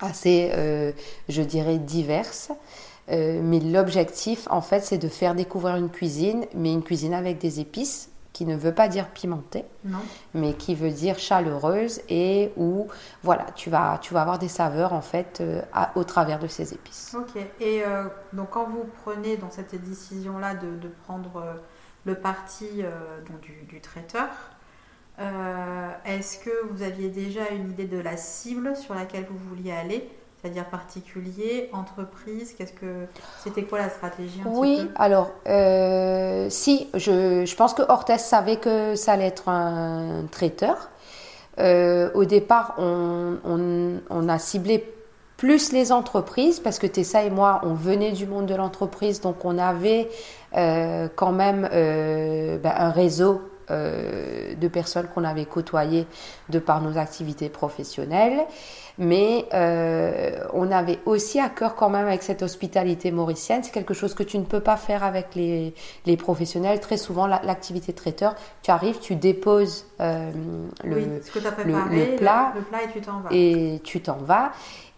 [0.00, 0.92] assez, euh,
[1.28, 2.50] je dirais, diverses.
[3.10, 7.38] Euh, mais l'objectif, en fait, c'est de faire découvrir une cuisine, mais une cuisine avec
[7.38, 12.52] des épices, qui ne veut pas dire pimentée, non mais qui veut dire chaleureuse et
[12.56, 12.86] où,
[13.24, 16.46] voilà, tu vas, tu vas avoir des saveurs, en fait, euh, à- au travers de
[16.46, 17.14] ces épices.
[17.14, 17.36] Ok.
[17.60, 21.54] Et euh, donc quand vous prenez dans cette décision-là de, de prendre euh,
[22.04, 24.28] le parti euh, donc du, du traiteur,
[26.04, 30.08] est-ce que vous aviez déjà une idée de la cible sur laquelle vous vouliez aller?
[30.40, 34.90] C'est-à-dire particulier, entreprise Qu'est-ce que c'était quoi la stratégie un petit Oui, peu?
[34.94, 40.90] alors, euh, si, je, je pense que Orthès savait que ça allait être un traiteur.
[41.60, 44.94] Euh, au départ, on, on- on a ciblé
[45.36, 49.44] plus les entreprises parce que Tessa et moi, on venait du monde de l'entreprise, donc
[49.44, 50.08] on avait
[50.56, 56.06] euh, quand même ben, un réseau euh, de personnes qu'on avait côtoyées
[56.48, 58.40] de par nos activités professionnelles.
[59.00, 63.62] Mais euh, on avait aussi à cœur quand même avec cette hospitalité mauricienne.
[63.62, 65.72] C'est quelque chose que tu ne peux pas faire avec les,
[66.04, 66.80] les professionnels.
[66.80, 70.30] Très souvent, la- l'activité traiteur, tu arrives, tu déposes euh,
[70.84, 71.06] Oui,
[71.64, 73.28] le plat le plat et tu t'en vas.
[73.30, 74.50] et tu t'en vas.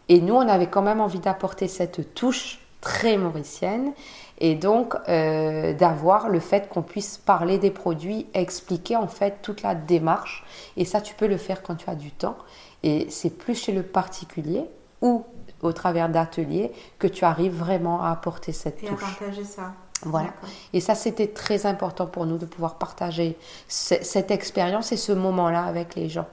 [0.08, 3.92] Et nous, on avait quand même envie d'apporter cette touche très mauricienne
[4.40, 9.62] et donc euh, d'avoir le fait qu'on puisse parler des produits, expliquer en fait toute
[9.62, 10.44] la démarche.
[10.76, 12.36] Et ça, tu peux le faire quand tu as du temps.
[12.82, 14.64] Et c'est plus chez le particulier
[15.02, 15.24] ou
[15.62, 19.00] au travers d'ateliers que tu arrives vraiment à apporter cette Et à touche.
[19.00, 19.72] partager ça.
[20.02, 20.30] Voilà.
[20.72, 23.36] Et ça, c'était très important pour nous de pouvoir partager
[23.68, 26.26] ce- cette expérience et ce moment-là avec les gens.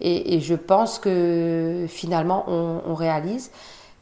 [0.00, 3.50] Et, et je pense que finalement, on, on réalise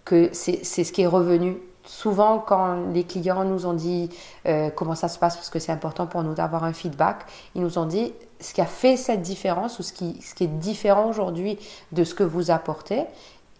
[0.04, 1.56] que c'est ce qui est revenu.
[1.86, 4.10] Souvent, quand les clients nous ont dit
[4.46, 7.62] euh, comment ça se passe, parce que c'est important pour nous d'avoir un feedback, ils
[7.62, 11.58] nous ont dit ce qui a fait cette différence ou ce qui, est différent aujourd'hui
[11.92, 13.04] de ce que vous apportez.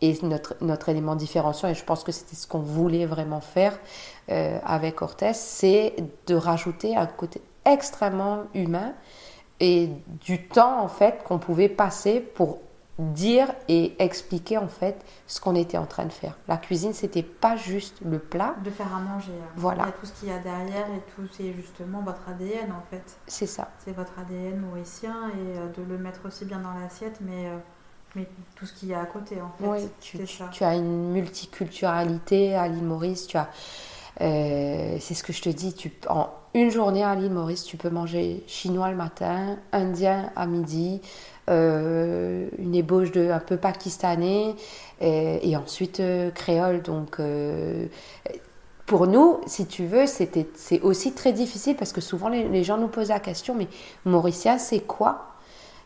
[0.03, 3.79] Et notre, notre élément différenciant, et je pense que c'était ce qu'on voulait vraiment faire
[4.29, 5.95] euh, avec Orthès, c'est
[6.27, 8.93] de rajouter un côté extrêmement humain
[9.61, 9.89] et
[10.21, 12.59] du temps en fait qu'on pouvait passer pour
[12.99, 16.37] dire et expliquer en fait ce qu'on était en train de faire.
[16.49, 19.33] La cuisine, c'était pas juste le plat, De faire à manger.
[19.43, 19.49] hein.
[19.57, 19.83] Voilà.
[19.83, 22.73] Il y a tout ce qu'il y a derrière et tout, c'est justement votre ADN
[22.73, 23.19] en fait.
[23.27, 23.69] c'est ça.
[23.85, 27.57] C'est votre ADN mauricien et euh, de le mettre aussi bien dans l'assiette, mais, euh,
[28.15, 29.69] mais tout ce qu'il y a à côté en fait.
[29.69, 30.49] Oui, tu, ça.
[30.51, 33.27] tu as une multiculturalité à l'île Maurice.
[33.27, 33.49] Tu as,
[34.20, 35.74] euh, c'est ce que je te dis.
[35.74, 40.46] Tu, en une journée à l'île Maurice, tu peux manger chinois le matin, indien à
[40.46, 41.02] midi,
[41.50, 44.55] euh, une ébauche de un peu pakistanais
[45.00, 46.81] et, et ensuite euh, créole.
[46.81, 47.87] Donc euh,
[48.87, 52.79] pour nous, si tu veux, c'est aussi très difficile parce que souvent les, les gens
[52.79, 53.68] nous posent la question, mais
[54.07, 55.35] mauricien, c'est quoi?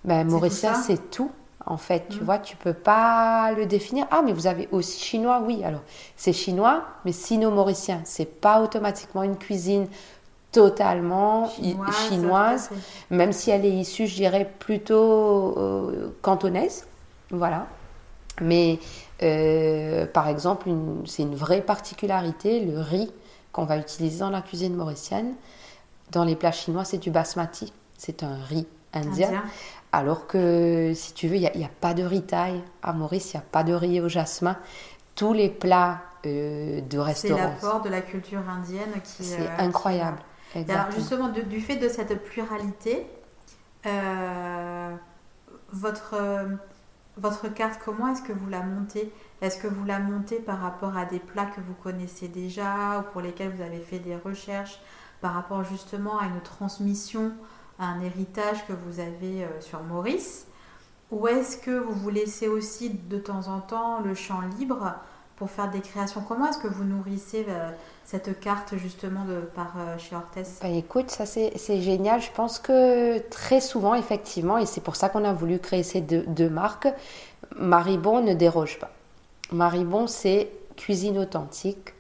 [0.05, 0.75] Ben ça?
[0.75, 1.31] c'est tout.
[1.67, 2.25] En fait, tu Mhm.
[2.25, 4.07] vois, tu peux pas le définir.
[4.11, 5.63] Ah, mais vous avez aussi chinois, oui.
[5.63, 5.83] Alors,
[6.17, 8.01] c'est chinois, mais sino-mauricien.
[8.05, 9.87] C'est pas automatiquement une cuisine
[10.53, 11.49] totalement
[12.09, 12.71] Chinoise,
[13.11, 16.87] même si elle est issue, je dirais, plutôt euh, cantonaise.
[17.31, 17.67] Voilà.
[18.41, 18.79] Mais
[19.23, 20.69] euh, par exemple,
[21.07, 23.13] c'est une vraie particularité, le riz
[23.53, 25.35] qu'on va utiliser dans la cuisine mauricienne.
[26.11, 27.73] Dans les plats chinois, c'est du basmati.
[27.97, 29.29] C'est un riz indien.
[29.29, 29.43] Indien.
[29.93, 33.37] Alors que, si tu veux, il n'y a, a pas de ritaille à Maurice, il
[33.39, 34.57] n'y a pas de riz au jasmin.
[35.17, 39.25] Tous les plats euh, de C'est restaurant, l'apport de la culture indienne qui.
[39.25, 40.19] c'est euh, incroyable.
[40.53, 43.07] qui- Et alors justement, de- du fait de cette pluralité,
[43.87, 44.95] euh,
[45.73, 46.17] votre,
[47.17, 49.13] votre carte, comment est-ce que vous la montez?
[49.43, 53.13] Est-ce que vous la montez par rapport à des plats que vous connaissez déjà ou
[53.13, 54.81] pour lesquels vous avez fait des recherches,
[55.21, 57.33] par rapport justement à une transmission,
[57.81, 60.47] un héritage que vous avez euh, sur Maurice
[61.11, 64.95] Ou est-ce que vous vous laissez aussi de temps en temps le champ libre
[65.37, 66.23] pour faire des créations?
[66.27, 67.71] Comment est-ce que vous nourrissez euh,
[68.05, 70.61] cette carte justement de, par euh, chez Orthès?
[70.63, 72.21] Ben, écoute, ça c'est génial.
[72.21, 76.03] Je pense que très souvent, effectivement, et c'est pour ça qu'on a voulu créer ces
[76.03, 76.89] deux, marques,
[77.57, 78.91] Maribon ne déroge pas.
[79.53, 81.95] Maribon, c'est cuisine authentique,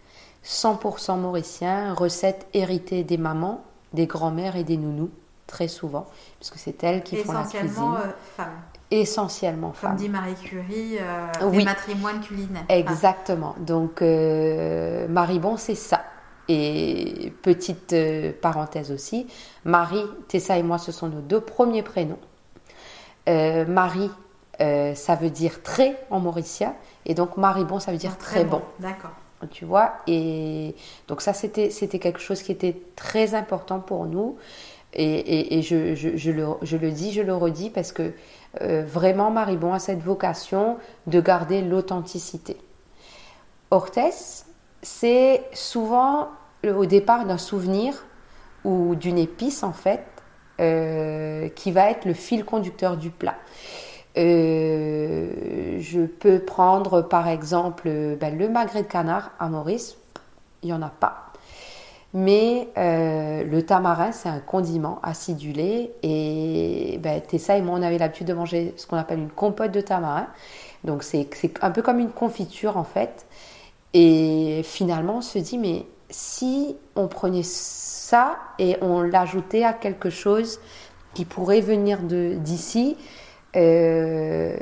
[0.45, 5.11] 100% mauricien, recette héritée des mamans, des grands-mères et des nounous,
[5.51, 6.07] très souvent,
[6.39, 8.09] puisque c'est elles qui font la Essentiellement cuisine.
[8.11, 8.61] euh, femmes.
[8.93, 9.97] Essentiellement Comme femmes.
[9.97, 11.65] dit Marie Curie, euh, Oui.
[11.65, 12.65] matrimoines culinaires.
[12.69, 13.55] Exactement.
[13.59, 16.03] Donc, euh, Maribon, c'est ça.
[16.49, 19.27] Et petite euh, parenthèse aussi,
[19.65, 22.19] Marie, Tessa et moi, ce sont nos deux premiers prénoms.
[23.29, 24.11] Euh, Marie,
[24.59, 26.75] ça veut dire très en mauricien.
[27.07, 28.61] Et donc, Maribon, ça veut dire Ah, très, bon.
[28.79, 29.13] D'accord.
[29.53, 30.75] Tu vois Et
[31.09, 34.37] donc, ça, c'était c'était quelque chose qui était très important pour nous.
[34.93, 38.13] Et, je, le, dis, je le redis, parce que
[38.61, 42.57] euh, vraiment, Maribon a cette vocation de garder l'authenticité.
[43.71, 44.47] Orthès,
[44.83, 46.29] c'est souvent
[46.67, 48.05] au départ d'un souvenir
[48.65, 50.05] ou d'une épice en fait
[50.61, 53.37] euh, qui va être le fil conducteur du plat.
[54.19, 57.89] Euh, je peux prendre par exemple
[58.21, 59.97] ben, le magret de canard à Maurice,
[60.63, 61.30] il n'y en a pas.
[62.13, 65.93] Mais euh, le tamarin, c'est un condiment acidulé.
[66.03, 69.71] Et ben, Tessa et moi, on avait l'habitude de manger ce qu'on appelle une compote
[69.71, 70.27] de tamarin.
[70.83, 71.29] Donc c'est
[71.63, 73.27] un peu comme une confiture en fait.
[73.95, 80.11] Et finalement, on se dit, mais si on prenait ça et on l'ajoutait à quelque
[80.11, 80.61] chose
[81.15, 82.97] qui pourrait venir d'ici,
[83.57, 84.57] euh,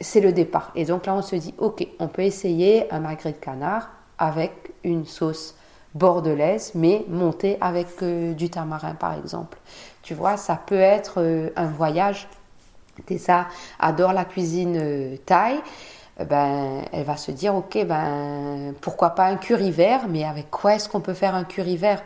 [0.00, 0.72] c'est le départ.
[0.74, 4.72] Et donc là, on se dit, ok, on peut essayer un magret de canard avec
[4.84, 5.56] une sauce
[5.94, 9.58] bordelaise, mais montée avec euh, du tamarin, par exemple.
[10.02, 12.28] Tu vois, ça peut être euh, un voyage.
[13.06, 13.46] Tessa
[13.78, 15.60] adore la cuisine euh, thaï.
[16.20, 20.50] Eh ben, elle va se dire, ok, ben, pourquoi pas un curry vert, mais avec
[20.50, 22.02] quoi est-ce qu'on peut faire un curry vert?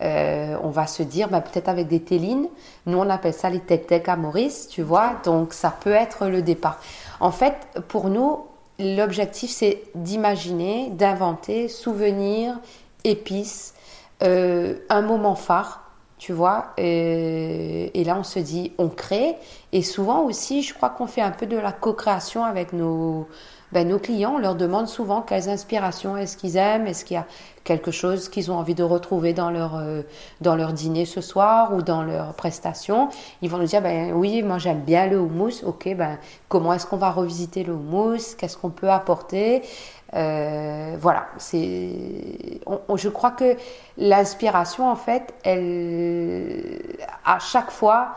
[0.00, 2.48] Euh, On va se dire, ben, peut-être avec des télines.
[2.86, 6.40] Nous, on appelle ça les tech à Maurice, tu vois, donc ça peut être le
[6.40, 6.80] départ.
[7.20, 7.54] En fait,
[7.88, 8.46] pour nous,
[8.78, 12.58] l'objectif, c'est d'imaginer, d'inventer, souvenir,
[13.04, 13.74] épices,
[14.22, 15.82] euh, un moment phare,
[16.18, 16.72] tu vois.
[16.76, 19.36] Et, et là, on se dit, on crée.
[19.72, 23.26] Et souvent aussi, je crois qu'on fait un peu de la co-création avec nos,
[23.72, 24.34] ben, nos clients.
[24.34, 27.26] On leur demande souvent quelles inspirations est-ce qu'ils aiment, est-ce qu'il y a
[27.64, 30.02] quelque chose qu'ils ont envie de retrouver dans leur, euh,
[30.40, 33.08] dans leur dîner ce soir ou dans leur prestation.
[33.42, 35.62] Ils vont nous dire, ben oui, moi j'aime bien le houmous.
[35.64, 38.34] Ok, ben comment est-ce qu'on va revisiter le houmous?
[38.36, 39.62] Qu'est-ce qu'on peut apporter?
[40.14, 42.60] Euh, voilà, c'est.
[42.94, 43.56] je crois que
[43.96, 48.14] l'inspiration, en fait, elle, à chaque fois,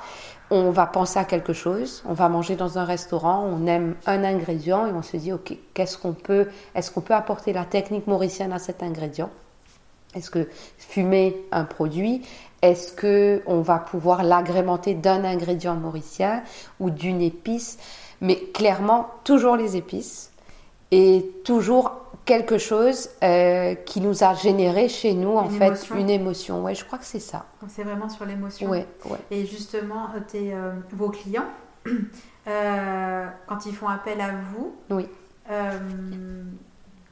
[0.50, 2.04] on va penser à quelque chose.
[2.08, 5.56] On va manger dans un restaurant, on aime un ingrédient et on se dit, ok,
[5.74, 9.30] qu'est-ce qu'on peut, est-ce qu'on peut apporter la technique mauricienne à cet ingrédient?
[10.16, 12.24] Est-ce que fumer un produit
[12.64, 16.44] est-ce que on va pouvoir l'agrémenter d'un ingrédient mauricien
[16.80, 17.78] ou d'une épice?
[18.22, 20.32] Mais clairement, toujours les épices
[20.94, 21.92] et toujours
[22.24, 25.96] quelque chose euh, qui nous a généré chez nous en Une fait émotion.
[25.98, 26.64] une émotion.
[26.64, 27.46] Ouais, je crois que c'est ça.
[27.62, 28.70] Donc c'est vraiment sur l'émotion.
[28.70, 29.18] Ouais, ouais.
[29.32, 31.48] Et justement, euh, tes, euh, vos clients,
[32.48, 35.08] euh, quand ils font appel à vous, Oui.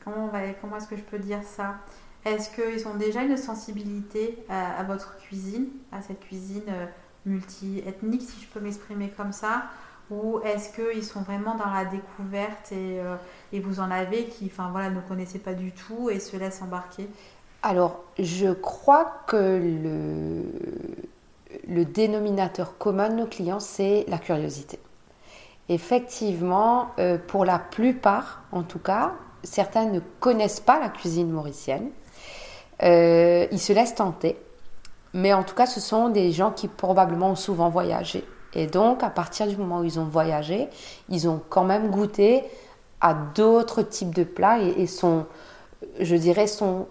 [0.05, 0.29] comment,
[0.61, 1.75] comment est-ce que je peux dire ça?
[2.23, 6.61] Est-ce qu'ils ont déjà une sensibilité à, à votre cuisine, à cette cuisine
[7.25, 9.63] multi-ethnique, si je peux m'exprimer comme ça?
[10.11, 13.15] Ou est-ce qu'ils sont vraiment dans la découverte et, euh,
[13.53, 16.61] et vous en avez qui enfin, voilà, ne connaissaient pas du tout et se laissent
[16.61, 17.09] embarquer?
[17.63, 20.43] Alors, je crois que le,
[21.67, 24.79] le dénominateur commun de nos clients, c'est la curiosité.
[25.69, 31.89] Effectivement, euh, pour la plupart, en tout cas, certains ne connaissent pas la cuisine mauricienne.
[32.83, 34.37] Euh, ils se laissent tenter.
[35.13, 38.25] Mais en tout cas, ce sont des gens qui probablement ont souvent voyagé.
[38.53, 40.67] Et donc, à partir du moment où ils ont voyagé,
[41.09, 42.43] ils ont quand même goûté
[42.99, 45.25] à d'autres types de plats et, et sont,
[45.99, 46.87] je dirais, sont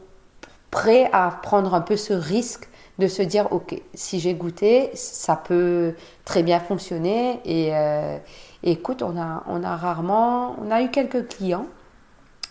[0.71, 2.69] prêts à prendre un peu ce risque
[3.01, 5.95] de se dire, ok, si j'ai goûté, ça peut
[6.25, 7.41] très bien fonctionner.
[7.45, 8.19] Et, euh,
[8.63, 11.67] écoute, on a, on a rarement, on a eu quelques clients.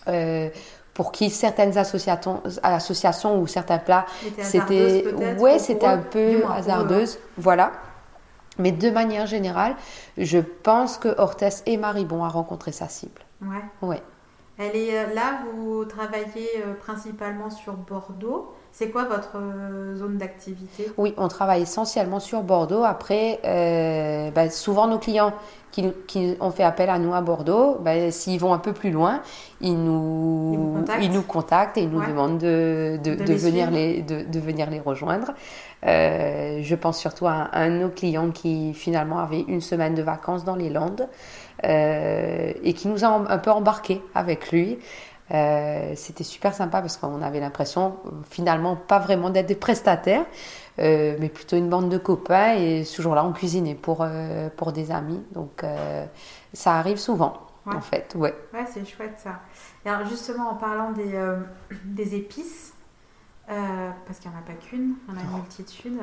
[0.08, 0.50] Euh,
[0.94, 4.06] pour qui certaines associations, associations ou certains plats,
[4.42, 5.06] c'était
[5.38, 7.72] ouais, c'était un peu hasardeuse, voilà.
[8.60, 9.76] Mais de manière générale,
[10.18, 13.22] je pense que Hortès et Maribon a rencontré sa cible.
[13.42, 13.64] Ouais.
[13.82, 14.02] Ouais.
[14.58, 18.54] Elle est euh, là, vous travaillez euh, principalement sur Bordeaux.
[18.80, 20.90] C'est quoi votre euh, zone d'activité?
[20.98, 22.86] Oui, on travaille essentiellement sur Bordeaux.
[22.86, 23.42] Après,
[24.34, 25.34] bah, souvent nos clients
[25.74, 28.92] qui, qui, ont fait appel à nous à Bordeaux, bah, s'ils vont un peu plus
[28.92, 29.22] loin,
[29.60, 34.40] ils nous, ils, nous contactent et ils nous demandent de, de, de, venir les, de,
[34.40, 35.34] venir les rejoindre.
[35.84, 40.46] je pense surtout à un, de nos clients qui finalement avait une semaine de vacances
[40.46, 41.10] dans les Landes.
[41.66, 44.80] Euh, et qui nous a un peu embarqué avec lui.
[45.32, 47.98] Euh, c'était super sympa parce qu'on avait l'impression
[48.30, 50.26] finalement pas vraiment d'être des prestataires,
[50.80, 54.06] euh, mais plutôt une bande de copains et ce jour-là on cuisinait pour,
[54.58, 55.22] pour des amis.
[55.34, 55.64] Donc
[56.54, 58.16] ça arrive souvent en fait.
[58.16, 59.42] Ouais, ouais c'est chouette ça.
[59.86, 61.20] alors justement en parlant des,
[61.86, 62.74] des épices,
[63.48, 66.00] parce qu'il n'y en a pas qu'une, il y en a une multitude.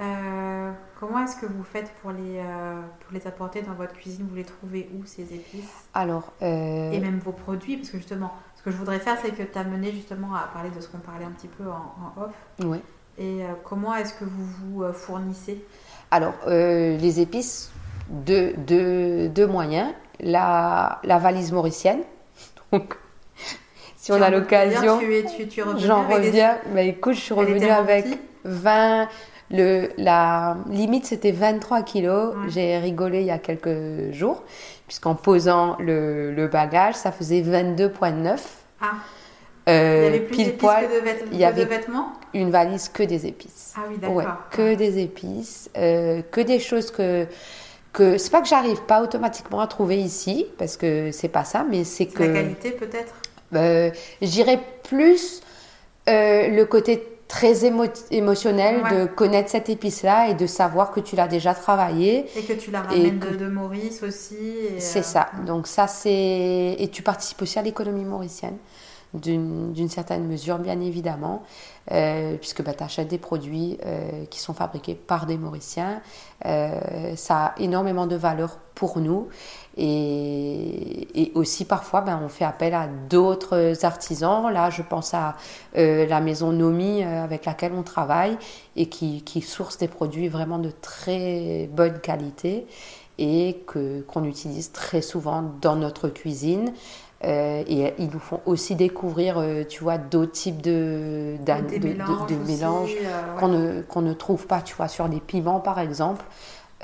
[0.00, 4.26] Euh, comment est-ce que vous faites pour les, euh, pour les apporter dans votre cuisine?
[4.28, 5.88] Vous les trouvez où ces épices?
[5.92, 8.32] Alors, euh, Et même vos produits, parce que justement,
[8.68, 10.98] que je voudrais faire, c'est que tu as mené justement à parler de ce qu'on
[10.98, 12.34] parlait un petit peu en, off.
[12.64, 12.78] Oui.
[13.18, 15.64] Et comment est-ce que vous vous fournissez?
[16.10, 17.72] Alors, les épices,
[18.08, 19.92] deux, deux, deux moyens.
[20.20, 22.02] La, la valise mauricienne.
[22.72, 22.96] Donc,
[23.96, 25.00] si on a l'occasion,
[25.78, 26.58] j'en reviens.
[26.68, 28.06] Mais bah, écoute, je suis revenue avec
[28.44, 29.08] 20
[29.50, 32.34] le, la limite, c'était 23 kilos.
[32.48, 34.42] J'ai rigolé il y a quelques jours,
[34.86, 38.38] puisqu'en posant le, le bagage, ça faisait 22,9.
[38.80, 38.94] Ah.
[39.68, 42.88] Euh, il y avait plus pile poil, que de, il y avait vêtements une valise
[42.88, 43.74] que des épices.
[43.76, 44.48] Ah oui, d'accord.
[44.50, 47.26] que des épices, euh, que des choses que
[47.92, 51.66] que c'est pas que j'arrive pas automatiquement à trouver ici parce que c'est pas ça,
[51.68, 53.14] mais c'est que la qualité peut-être?
[53.54, 53.90] Euh,
[54.22, 55.42] J'irais plus
[56.08, 57.66] euh, le côté très
[58.10, 62.26] émotionnel de connaître cette épice-là et de savoir que tu l'as déjà travaillé.
[62.36, 64.38] Et que tu la ramènes de, Maurice aussi.
[64.78, 65.28] C'est ça.
[65.38, 66.76] Euh, Donc ça, c'est...
[66.78, 68.56] Et tu participes aussi à l'économie mauricienne,
[69.14, 71.42] d'une certaine mesure, bien évidemment,
[71.92, 76.00] euh, puisque bah, tu achètes des produits euh, qui sont fabriqués par des Mauriciens.
[76.42, 79.28] ça a énormément de valeur pour nous.
[79.76, 84.50] Et, aussi parfois, ben, on fait appel à d'autres artisans.
[84.52, 85.36] Là, je pense à
[85.76, 88.36] euh, la maison Nomi euh, avec laquelle on travaille
[88.76, 92.66] et qui, qui, source des produits vraiment de très bonne qualité
[93.18, 96.72] et qu'on utilise très souvent dans notre cuisine.
[97.24, 102.94] Euh, et ils nous font aussi découvrir, tu vois, d'autres types de, de, mélanges,
[103.38, 106.24] qu'on ne, qu'on ne trouve pas, tu vois, sur des piments par exemple.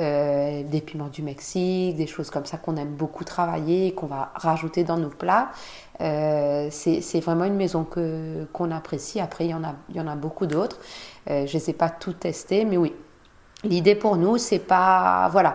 [0.00, 4.08] Euh, des piments du Mexique, des choses comme ça qu'on aime beaucoup travailler et qu'on
[4.08, 5.52] va rajouter dans nos plats.
[6.00, 9.20] Euh, c'est vraiment une maison que qu'on apprécie.
[9.20, 10.80] Après, il y en a, il y en a beaucoup d'autres.
[11.30, 12.92] Euh, je ne les ai pas toutes testées, mais oui.
[13.62, 15.28] L'idée pour nous, c'est pas.
[15.30, 15.54] Voilà.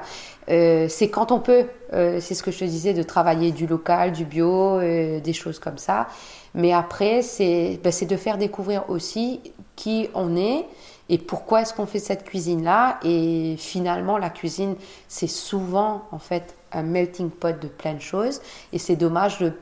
[0.49, 4.25] C'est quand on peut, c'est ce que je te disais, de travailler du local, du
[4.25, 6.07] bio, des choses comme ça.
[6.55, 9.41] Mais après, c'est ben, de faire découvrir aussi
[9.75, 10.65] qui on est,
[11.09, 14.75] et pourquoi est-ce qu'on fait cette cuisine-là Et finalement, la cuisine,
[15.07, 18.41] c'est souvent en fait un melting pot de plein de choses.
[18.71, 19.53] Et c'est dommage de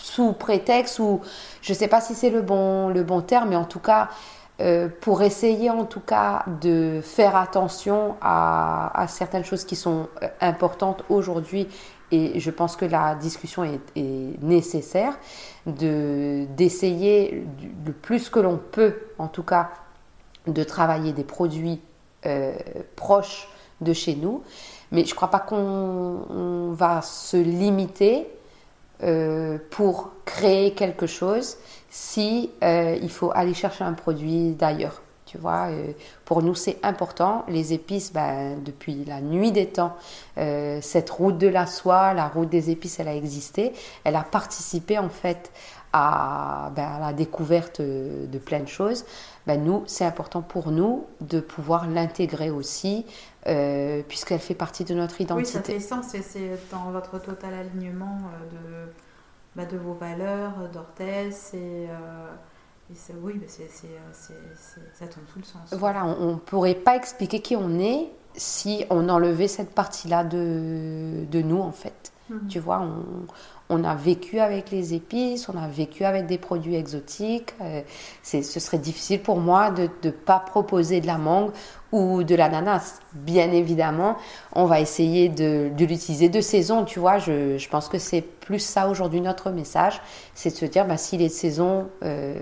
[0.00, 1.20] sous prétexte ou
[1.62, 4.08] je ne sais pas si c'est le bon, le bon terme, mais en tout cas,
[4.60, 10.28] euh, pour essayer en tout cas de faire attention à, certaines choses qui sont euh,
[10.40, 11.66] importantes aujourd'hui,
[12.12, 15.16] et je pense que la discussion est, nécessaire,
[15.64, 17.46] d'essayer
[17.86, 19.70] le plus que l'on peut en tout cas
[20.46, 21.80] de travailler des produits
[22.26, 22.52] euh,
[22.96, 23.48] proches
[23.80, 24.42] de chez nous.
[24.92, 28.26] Mais je ne crois pas qu'on va se limiter
[29.02, 31.56] euh, pour créer quelque chose
[31.88, 35.02] si euh, il faut aller chercher un produit d'ailleurs.
[35.26, 35.68] Tu vois,
[36.24, 37.44] pour nous c'est important.
[37.46, 39.94] Les épices, ben, depuis la nuit des temps,
[40.34, 43.72] cette route de la soie, la route des épices, elle a existé.
[44.02, 45.52] Elle a participé en fait
[45.92, 49.04] à, ben, à la découverte de plein de choses.
[49.46, 53.06] Ben, nous, c'est important pour nous de pouvoir l'intégrer aussi,
[53.46, 55.46] euh, puisqu'elle fait partie de notre identité.
[55.46, 58.92] Oui, ça fait sens c'est dans votre total alignement euh, de,
[59.56, 61.88] bah, de vos valeurs, d'Orthès et.
[61.88, 62.26] Euh,
[63.22, 65.72] oui, bah, ça tombe sous le sens.
[65.72, 71.24] Voilà, on ne pourrait pas expliquer qui on est si on enlevait cette partie-là de,
[71.30, 72.12] de nous, en fait.
[72.28, 72.48] Mhm.
[72.48, 73.26] Tu vois, on,
[73.70, 77.54] on a vécu avec les épices, on a vécu avec des produits exotiques.
[77.62, 77.82] Euh,
[78.22, 81.52] ce serait difficile pour moi de ne pas proposer de la mangue
[81.92, 82.98] ou de l'ananas.
[83.12, 84.16] Bien évidemment,
[84.52, 87.18] on va essayer de, l'utiliser de saison, tu vois.
[87.18, 90.02] Je, pense que c'est plus ça aujourd'hui notre message,
[90.34, 92.34] c'est de se dire, bah, s'il est de saison euh,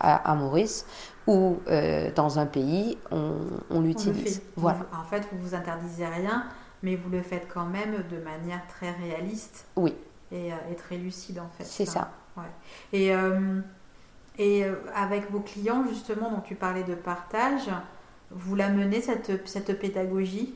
[0.00, 0.86] à, Maurice
[1.26, 4.42] ou euh, dans un pays, on, l'utilise.
[4.56, 4.80] Voilà.
[4.92, 6.44] En fait, vous vous interdisez rien,
[6.82, 9.64] mais vous le faites quand même de manière très réaliste.
[9.76, 9.94] Oui.
[10.34, 11.64] Et, euh, très lucide, en fait.
[11.64, 12.10] C'est ça.
[12.36, 12.42] Ouais.
[12.92, 13.12] Et,
[14.38, 14.64] et
[14.94, 17.70] avec vos clients, justement, dont tu parlais de partage,
[18.30, 20.54] vous la menez, cette, cette pédagogie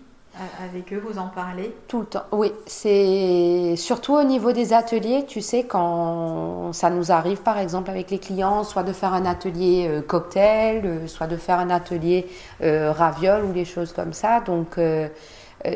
[0.62, 1.74] avec eux, vous en parlez?
[1.88, 2.52] Tout le temps, oui.
[2.66, 8.10] C'est surtout au niveau des ateliers, tu sais, quand ça nous arrive par exemple avec
[8.10, 12.28] les clients, soit de faire un atelier euh, cocktail, euh, soit de faire un atelier
[12.62, 14.40] euh, raviole ou des choses comme ça.
[14.40, 14.78] Donc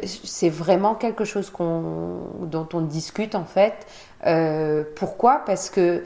[0.05, 3.87] c'est vraiment quelque chose dont on discute en fait.
[4.97, 5.43] pourquoi?
[5.45, 6.05] Parce que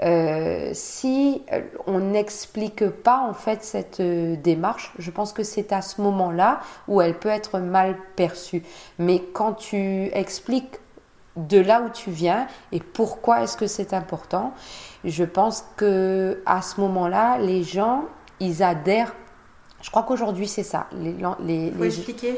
[0.00, 5.72] euh, si euh, on n'explique pas en fait cette euh, démarche, je pense que c'est
[5.72, 8.62] à ce moment-là où elle peut être mal perçue.
[8.98, 10.78] Mais quand tu expliques
[11.36, 14.52] de là où tu viens et pourquoi est-ce que c'est important,
[15.04, 18.04] je pense que à ce moment-là, les gens
[18.38, 19.14] ils adhèrent
[19.88, 20.86] je crois qu'aujourd'hui, c'est ça.
[21.00, 21.14] Les,
[21.46, 22.34] les, Faut expliquer.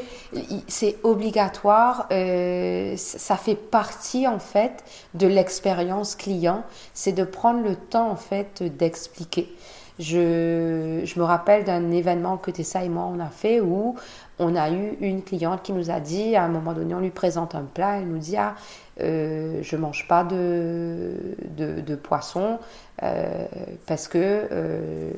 [0.69, 2.07] C'est obligatoire.
[2.09, 4.85] Euh, ça fait partie, en fait,
[5.15, 6.63] de l'expérience client.
[6.93, 9.53] C'est de prendre le temps, en fait, d'expliquer.
[9.99, 13.95] Je, je, me rappelle d'un événement que Tessa et moi, on a fait où
[14.39, 17.11] on a eu une cliente qui nous a dit, à un moment donné, on lui
[17.11, 18.55] présente un plat, elle nous dit, ah,
[19.01, 22.59] euh, je mange pas de, poisson
[23.03, 23.45] euh,
[23.87, 25.11] parce que euh,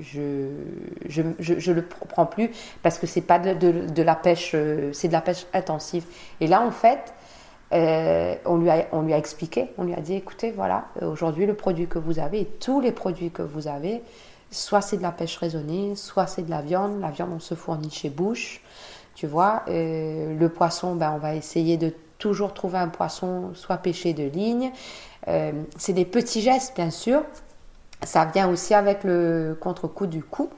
[0.00, 0.48] je,
[1.08, 2.50] je, le prends plus
[2.82, 4.54] parce que c'est pas de, la pêche,
[4.92, 6.04] c'est de la pêche intensive.
[6.40, 7.14] Et là, en fait,
[7.72, 12.18] on, lui a, expliqué, on lui a dit, écoutez, voilà, aujourd'hui, le produit que vous
[12.18, 14.02] avez tous les produits que vous avez,
[14.50, 17.00] soit c'est de la pêche raisonnée, soit c'est de la viande.
[17.00, 18.60] La viande, on se fournit chez Bouche.
[19.14, 24.12] Tu vois, le poisson, ben, on va essayer de toujours trouver un poisson soit pêché
[24.12, 24.72] de ligne.
[25.28, 27.22] Euh, c'est des petits gestes, bien sûr.
[28.02, 30.50] Ça vient aussi avec le contre-coup du coup.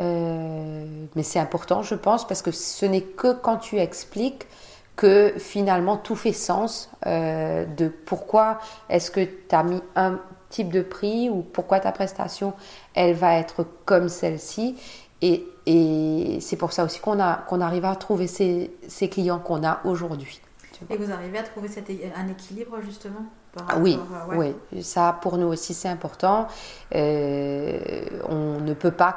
[0.00, 4.46] Euh, mais c'est important, je pense, parce que ce n'est que quand tu expliques
[4.96, 8.58] que finalement tout fait sens euh, de pourquoi
[8.88, 10.20] est-ce que tu as mis un
[10.50, 12.52] type de prix ou pourquoi ta prestation
[12.94, 14.76] elle va être comme celle-ci
[15.20, 15.48] et,
[16.40, 17.18] c'est pour ça aussi qu'on
[17.48, 20.40] qu'on arrive à trouver ces clients qu'on a aujourd'hui.
[20.90, 23.26] Et vous arrivez à trouver cet, un équilibre justement
[23.68, 23.98] ah oui,
[24.32, 26.48] oui, ça pour nous aussi c'est important.
[26.94, 27.78] Euh,
[28.28, 29.16] on ne peut pas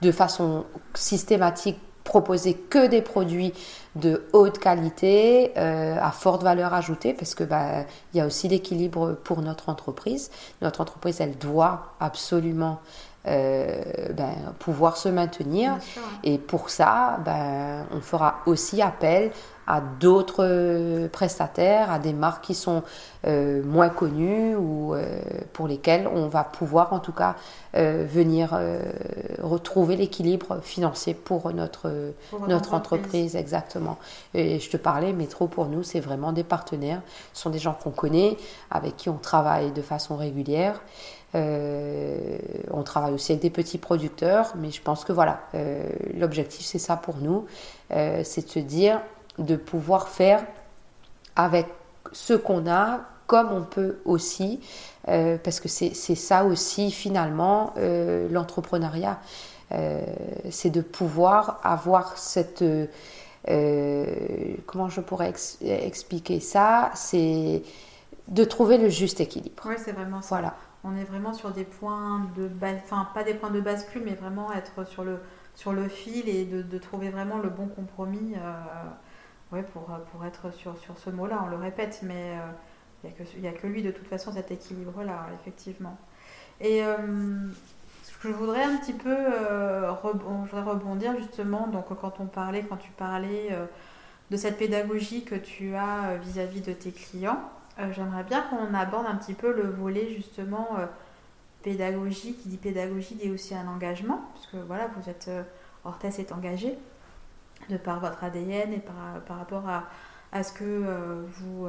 [0.00, 3.52] de façon systématique proposer que des produits
[3.94, 7.84] de haute qualité, euh, à forte valeur ajoutée, parce que bah,
[8.14, 10.30] il y a aussi l'équilibre pour notre entreprise.
[10.62, 12.80] Notre entreprise, elle doit absolument
[13.26, 13.82] euh,
[14.14, 15.76] ben, pouvoir se maintenir.
[16.24, 19.30] Et pour ça, ben, on fera aussi appel
[19.68, 22.82] à d'autres prestataires, à des marques qui sont
[23.26, 25.20] euh, moins connues ou euh,
[25.52, 27.36] pour lesquelles on va pouvoir en tout cas
[27.74, 28.58] venir
[29.40, 32.12] retrouver l'équilibre financier pour notre,
[32.48, 33.36] notre entreprise.
[33.36, 33.98] Exactement.
[34.34, 37.02] Et je te parlais, Métro pour nous, c'est vraiment des partenaires.
[37.34, 38.36] Ce sont des gens qu'on connaît,
[38.72, 40.80] avec qui on travaille de façon régulière.
[41.34, 42.38] Euh,
[42.70, 46.78] on travaille aussi avec des petits producteurs, mais je pense que voilà, euh, l'objectif c'est
[46.78, 47.44] ça pour nous,
[47.90, 49.00] euh, c'est de se dire
[49.38, 50.44] de pouvoir faire
[51.36, 51.66] avec
[52.12, 54.58] ce qu'on a comme on peut aussi,
[55.04, 59.20] parce que c'est ça aussi finalement l'entrepreneuriat,
[60.50, 62.64] c'est de pouvoir avoir cette...
[63.44, 66.90] comment je pourrais expliquer ça?
[66.94, 67.62] C'est
[68.28, 69.62] de trouver le juste équilibre.
[69.66, 70.36] Oui, c'est vraiment ça.
[70.36, 72.48] Voilà on est vraiment sur des points de
[72.84, 75.18] enfin pas des points de bascule, mais vraiment être sur le,
[75.54, 78.34] sur le fil et de, trouver vraiment le bon compromis
[79.52, 81.42] euh, pour, être sur, ce mot-là.
[81.44, 82.34] On le répète, mais
[83.04, 85.96] il euh, n'y a, que lui de toute façon cet équilibre-là, effectivement.
[86.60, 86.96] Et euh,
[88.20, 89.14] je voudrais un petit peu
[90.02, 93.56] rebondir justement, donc quand on parlait, quand tu parlais
[94.30, 97.40] de cette pédagogie que tu as vis à -vis de tes clients.
[97.80, 100.86] Euh, j'aimerais bien qu'on aborde un petit peu le volet justement euh,
[101.62, 102.34] pédagogie.
[102.34, 105.42] Qui dit pédagogie dit aussi un engagement, puisque voilà, vous êtes, euh,
[105.84, 106.76] Orthès est engagé
[107.68, 109.84] de par votre ADN et par, par rapport à,
[110.32, 111.68] à, ce que vous,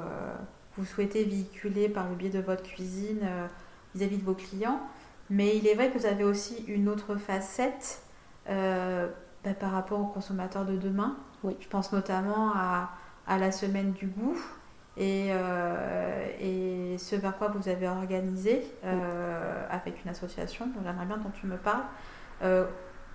[0.77, 3.27] vous souhaitez véhiculer par le biais de votre cuisine
[3.95, 4.79] vis-à-vis de vos clients.
[5.29, 8.01] Mais il est vrai que vous avez aussi une autre facette
[8.47, 11.17] bah, par rapport aux consommateurs de demain.
[11.43, 11.55] Oui.
[11.59, 12.91] Je pense notamment à,
[13.27, 14.37] à la semaine du goût
[14.97, 15.29] et,
[16.41, 18.63] et ce vers quoi vous avez organisé
[19.69, 21.83] avec une association, dont j'aimerais bien dont tu me parles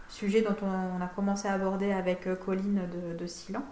[0.08, 3.62] sujet dont on, a commencé à aborder avec euh, Colline de, de Silan.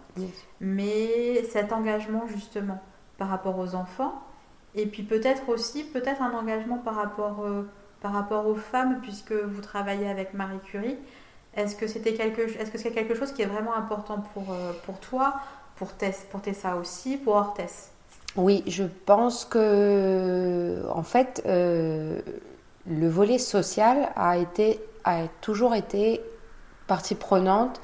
[0.61, 2.83] Mais cet engagement justement
[3.19, 4.23] par rapport aux enfants,
[4.75, 7.63] et puis peut-être aussi peut-être un engagement par rapport, euh,
[8.01, 10.97] par rapport aux femmes, puisque vous travaillez avec Marie Curie.
[11.55, 14.73] Est-ce que c'était quelque, est-ce que c'est quelque chose qui est vraiment important pour, euh,
[14.87, 15.35] pour toi,
[15.77, 17.91] pour, Tess, pour Tessa aussi, pour Ortès
[18.37, 26.21] Oui, je pense que en fait le volet social a été a toujours été
[26.87, 27.81] partie prenante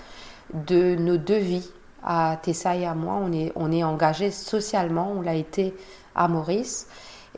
[0.53, 1.71] de nos deux vies.
[2.05, 5.75] À Tessa et à moi, on est, on est engagés socialement, on l'a été
[6.15, 6.89] à Maurice.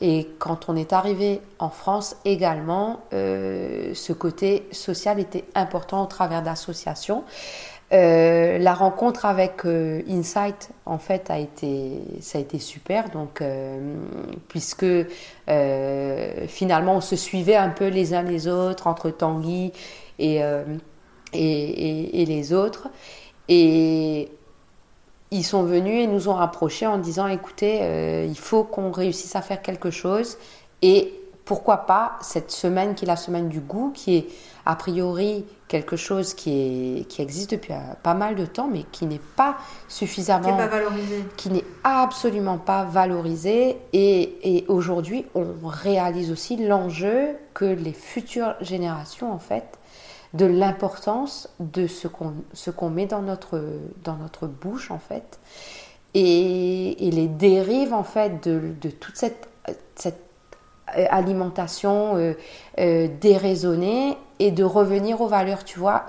[0.01, 6.07] Et quand on est arrivé en France également, euh, ce côté social était important au
[6.07, 7.25] travers d'associations.
[7.93, 13.11] Euh, la rencontre avec euh, Insight, en fait, a été, ça a été super.
[13.11, 13.97] Donc, euh,
[14.49, 14.87] puisque
[16.49, 19.73] finalement, on se suivait un peu les uns les autres entre Tanguy
[20.21, 20.41] et,
[21.33, 22.89] et, et, les autres.
[23.49, 24.31] Et
[25.33, 29.43] ils sont venus et nous ont rapprochés en disant écoutez, il faut qu'on réussisse à
[29.43, 30.39] faire quelque chose.
[30.83, 31.13] Et
[31.45, 34.27] pourquoi pas cette semaine qui est la semaine du goût, qui est
[34.67, 39.07] a priori quelque chose qui, est, qui existe depuis pas mal de temps, mais qui
[39.07, 39.57] n'est pas
[39.89, 40.49] suffisamment...
[40.49, 41.25] Qui n'est pas valorisé.
[41.37, 43.77] Qui n'est absolument pas valorisé.
[43.93, 49.79] Et, et aujourd'hui, on réalise aussi l'enjeu que les futures générations, en fait,
[50.35, 53.63] de l'importance de ce qu'on ce qu'on met dans notre,
[54.03, 55.39] dans notre bouche, en fait.
[56.15, 59.49] Et, et les dérives, en fait, de, de toute cette,
[59.95, 60.30] cette
[61.11, 62.35] alimentation euh,
[62.79, 66.07] euh, déraisonnée et de revenir aux valeurs, tu vois.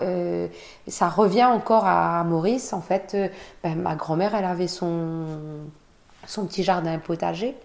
[0.88, 3.17] ça revient encore à Maurice, en fait.
[3.61, 5.25] Ben, ma grand-mère, elle avait son,
[6.25, 7.55] son petit jardin potager.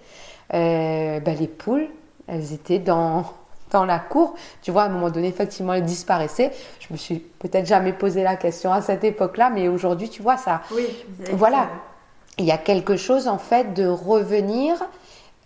[0.51, 1.89] Ben, les poules,
[2.27, 3.25] elles étaient dans,
[3.71, 4.35] dans la cour.
[4.61, 6.51] Tu vois, à un moment donné, effectivement, elles disparaissaient.
[6.81, 10.37] Je me suis peut-être jamais posé la question à cette époque-là, mais aujourd'hui, tu vois,
[10.37, 10.63] ça.
[10.75, 10.87] Oui,
[11.33, 11.69] voilà.
[12.39, 14.77] Il y a quelque chose, en fait, de revenir.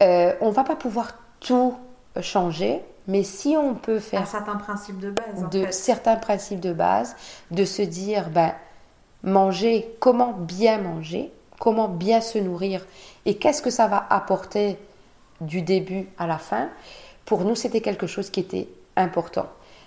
[0.02, 1.74] Euh, on va pas pouvoir tout
[2.20, 4.22] changer, mais si on peut faire...
[4.22, 5.51] Un certain principe de base.
[5.51, 7.16] de certains principes de base,
[7.51, 8.53] de se dire, ben,
[9.22, 12.84] manger, comment bien manger, comment bien se nourrir,
[13.26, 14.78] et qu'est-ce que ça va apporter
[15.41, 16.68] du début à la fin,
[17.24, 19.47] pour nous, c'était quelque chose qui était important.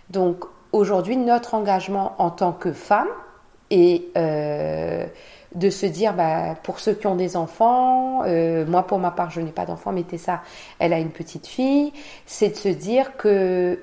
[0.10, 3.10] Donc, aujourd'hui, notre engagement en tant que femme,
[3.70, 5.06] et euh,
[5.56, 9.30] de se dire, bah, pour ceux qui ont des enfants, euh, moi pour ma part
[9.30, 10.42] je n'ai pas d'enfant, mais Tessa,
[10.80, 11.94] elle a une petite fille,
[12.26, 13.80] c'est de se dire que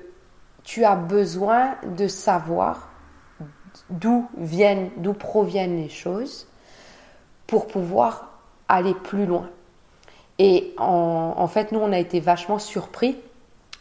[0.63, 2.89] tu as besoin de savoir
[3.89, 6.47] d'où viennent, d'où proviennent les choses
[7.47, 9.49] pour pouvoir aller plus loin.
[10.39, 13.17] Et en, en fait, nous, on a été vachement surpris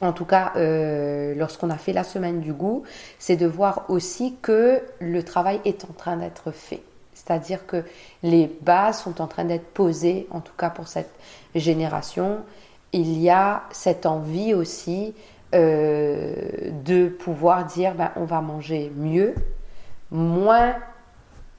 [0.00, 2.84] en tout cas euh, lorsqu'on a fait la semaine du goût,
[3.18, 6.82] c'est de voir aussi que le travail est en train d'être fait.
[7.24, 7.84] C'est-à-dire que
[8.22, 11.12] les bases sont en train d'être posées, en tout cas pour cette
[11.54, 12.38] génération.
[12.92, 15.14] Il y a cette envie aussi
[15.54, 16.34] euh,
[16.84, 19.34] de pouvoir dire ben, on va manger mieux,
[20.10, 20.74] moins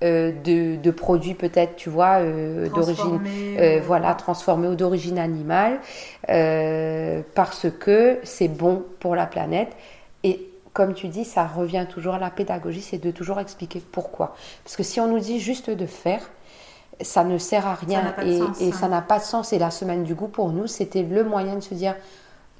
[0.03, 3.21] euh, de, produits peut-être, tu vois, euh, d'origine,
[3.59, 5.79] euh, voilà, transformés ou d'origine animale,
[7.35, 9.75] parce que c'est bon pour la planète.
[10.73, 14.35] Comme tu dis, ça revient toujours à la pédagogie, c'est de toujours expliquer pourquoi.
[14.63, 16.21] Parce que si on nous dit juste de faire,
[17.01, 18.15] ça ne sert à rien
[18.59, 19.53] et, ça n'a pas de sens.
[19.53, 21.95] Et la semaine du goût, pour nous, c'était le moyen de se dire,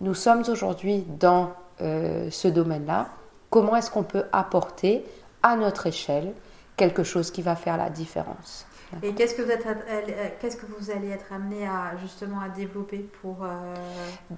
[0.01, 3.07] nous sommes aujourd'hui dans ce domaine-là,
[3.49, 5.05] comment est-ce qu'on peut apporter
[5.43, 6.33] à notre échelle
[6.77, 8.65] quelque chose qui va faire la différence?
[9.03, 12.49] Et qu'est-ce que vous êtes, euh, qu'est-ce que vous allez être amené à justement à
[12.49, 13.47] développer pour euh,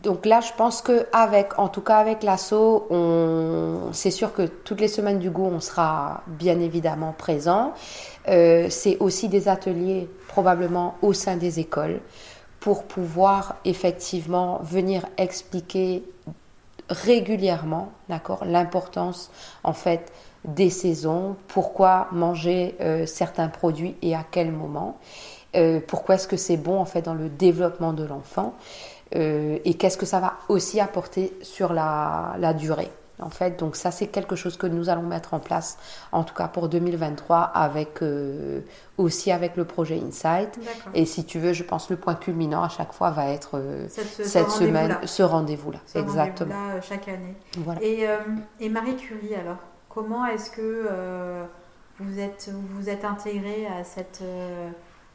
[0.04, 4.44] Donc là, je pense que avec, en tout cas avec l'assaut, on, c'est sûr que
[4.44, 7.74] toutes les semaines du goût, on sera bien évidemment présent.
[8.28, 12.00] Euh, c'est aussi des ateliers probablement au sein des écoles
[12.60, 16.04] pour pouvoir effectivement venir expliquer
[16.90, 19.32] régulièrement, d'accord, l'importance
[19.64, 20.12] en fait
[20.46, 24.98] des saisons, pourquoi manger euh, certains produits et à quel moment,
[25.56, 28.56] euh, pourquoi est-ce que c'est bon en fait dans le développement de l'enfant
[29.16, 32.90] euh, et qu'est-ce que ça va aussi apporter sur la, la durée.
[33.22, 35.78] En fait, donc ça c'est quelque chose que nous allons mettre en place,
[36.12, 38.00] en tout cas pour 2023, avec
[38.98, 40.60] aussi avec le projet Insight.
[40.96, 44.50] Et si tu veux, je pense le point culminant à chaque fois va être cette,
[44.50, 45.80] semaine, ce rendez-vous-là.
[45.96, 46.56] Exactement.
[46.56, 47.36] Rendez chaque année.
[47.82, 48.08] Et,
[48.60, 49.58] et Marie Curie alors?
[49.94, 51.44] Comment est-ce que euh,
[52.00, 54.70] vous êtes vous êtes intégré à cette euh,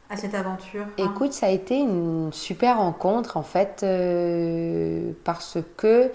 [0.08, 0.84] à cette aventure?
[0.96, 6.12] Écoute, ça a été une super rencontre en fait, euh, parce que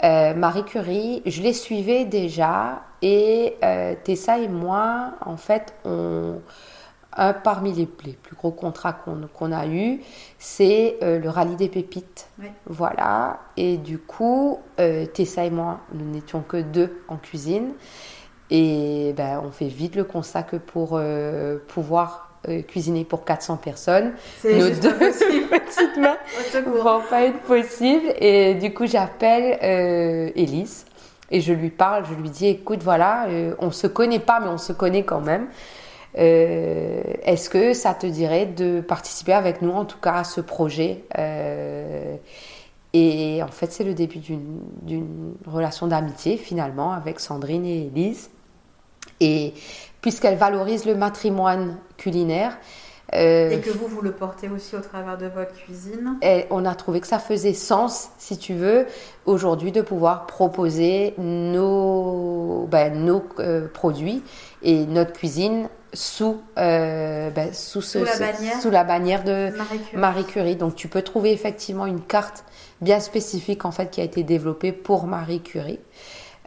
[0.00, 3.56] Marie Curie, je les suivais déjà et
[4.04, 6.36] Tessa et moi, en fait, on,
[7.16, 10.00] un parmi les, les plus gros contrats qu'on a eu,
[10.38, 12.28] c'est euh, le rallye des pépites.
[12.40, 12.48] Oui.
[12.66, 13.40] Voilà.
[13.56, 17.72] Et du coup, euh, Tessa et moi, nous n'étions que deux en cuisine.
[18.50, 23.56] Et ben, on fait vite le constat que pour euh, pouvoir euh, cuisiner pour 400
[23.56, 24.12] personnes,
[24.44, 26.18] nos deux petites mains
[26.54, 28.04] ne vont pas être possible.
[28.18, 30.84] Et du coup, j'appelle euh, Élise
[31.30, 34.48] et je lui parle, je lui dis écoute, voilà, euh, on se connaît pas, mais
[34.48, 35.46] on se connaît quand même.
[36.18, 40.40] Euh, Est-ce que ça te dirait de participer avec nous, en tout cas, à ce
[40.40, 42.16] projet Euh,
[42.92, 48.30] Et en fait, c'est le début d'une relation d'amitié, finalement, avec Sandrine et Élise.
[49.20, 49.54] Et
[50.00, 52.56] puisqu'elle valorise le matrimoine culinaire,
[53.14, 56.16] euh, Et que vous, vous le portez aussi au travers de votre cuisine.
[56.22, 58.86] et on a trouvé que ça faisait sens, si tu veux,
[59.26, 64.22] aujourd'hui de pouvoir proposer nos, ben, nos euh, produits
[64.64, 68.60] et notre cuisine sous, euh, ben, sous, ce- Sous la bannière.
[68.60, 69.96] sous la bannière de Marie Curie.
[70.00, 70.56] Marie Curie.
[70.56, 72.44] Donc tu peux trouver effectivement une carte
[72.80, 75.78] bien spécifique en fait qui a été développée pour Marie Curie.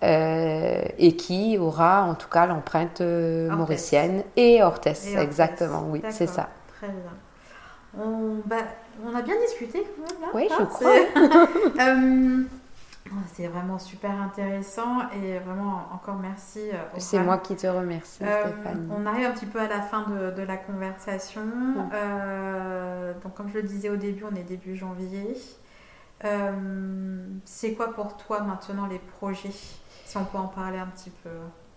[0.04, 5.16] euh, et qui aura en tout cas l'empreinte euh, mauricienne et Orthès.
[5.16, 6.50] exactement, oui, c'est ça.
[6.78, 8.06] Très bien.
[8.06, 8.58] On, bah,
[9.04, 10.22] on a bien discuté quand même.
[10.22, 11.08] là, Oui, hein, je c'est-
[11.74, 11.84] crois.
[13.10, 16.60] Oh, c'est vraiment super intéressant et vraiment encore merci.
[16.74, 18.88] euh, C'est moi qui te remercie, Euh, Stéphanie.
[18.92, 21.42] on arrive un petit peu à la fin de, de la conversation.
[21.94, 25.38] Euh, donc, comme je le disais au début, on est début janvier.
[26.26, 26.52] Euh,
[27.46, 29.52] c'est quoi pour toi maintenant les projets
[30.06, 31.30] Si on peut en parler un petit peu?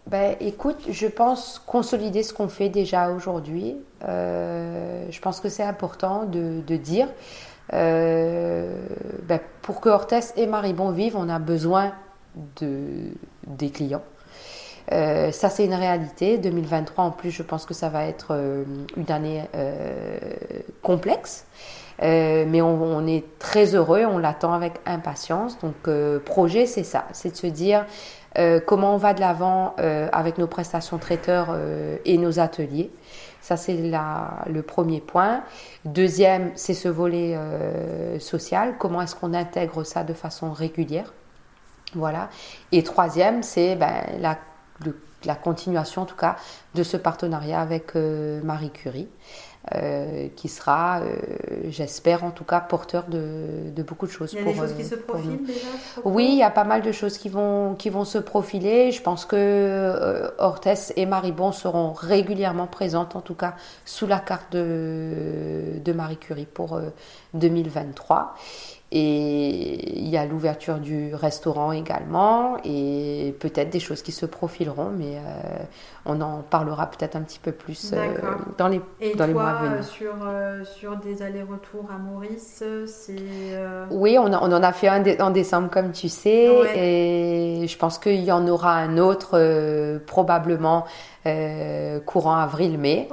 [0.06, 3.76] Ben, écoute, je pense consolider ce qu'on fait déjà aujourd'hui.
[4.00, 7.06] Je pense que c'est important de, de dire.
[7.72, 8.72] Euh,
[9.22, 11.92] ben, pour que Hortès et Maribon vivent, on a besoin
[12.60, 13.12] de,
[13.46, 14.02] des clients.
[14.92, 16.38] Euh, ça, c'est une réalité.
[16.38, 18.64] 2023, en plus, je pense que ça va être euh,
[18.96, 19.44] une année
[20.82, 21.46] complexe.
[22.02, 25.58] Mais on, est très heureux, on l'attend avec impatience.
[25.58, 25.74] Donc,
[26.24, 27.84] projet, c'est ça, c'est de se dire
[28.64, 31.54] comment on va de l'avant avec nos prestations traiteurs
[32.06, 32.90] et nos ateliers.
[33.40, 35.42] Ça, c'est le premier point.
[35.84, 38.74] Deuxième, c'est ce volet euh, social.
[38.78, 41.12] Comment est-ce qu'on intègre ça de façon régulière?
[41.94, 42.28] Voilà.
[42.70, 44.38] Et troisième, c'est ben, la,
[45.24, 46.36] la continuation, en tout cas,
[46.74, 49.08] de ce partenariat avec euh, Marie Curie.
[49.74, 51.16] Euh, qui sera, euh,
[51.68, 54.32] j'espère en tout cas, porteur de, de beaucoup de choses.
[54.32, 55.22] Il y a pour, des choses qui euh, se pour nous.
[55.22, 55.66] profilent déjà
[56.04, 58.90] Oui, il y a pas mal de choses qui vont, qui vont se profiler.
[58.90, 63.54] Je pense que euh, Hortès et Maribon seront régulièrement présentes, en tout cas
[63.84, 66.88] sous la carte de, de Marie Curie pour euh,
[67.34, 68.34] 2023.
[68.92, 74.90] Et il y a l'ouverture du restaurant également et peut-être des choses qui se profileront,
[74.90, 75.58] mais euh,
[76.06, 77.96] on en parlera peut-être un petit peu plus euh,
[78.58, 79.78] dans les, Et dans les mois à venir.
[79.78, 83.14] euh, sur, euh, sur des allers-retours à Maurice, c'est.
[83.92, 86.78] Oui, on, a- on en a fait un dé- en décembre, comme tu sais, Ouais.
[87.62, 90.84] et je pense qu'il y en aura un autre probablement
[91.26, 93.08] euh, courant avril-mai.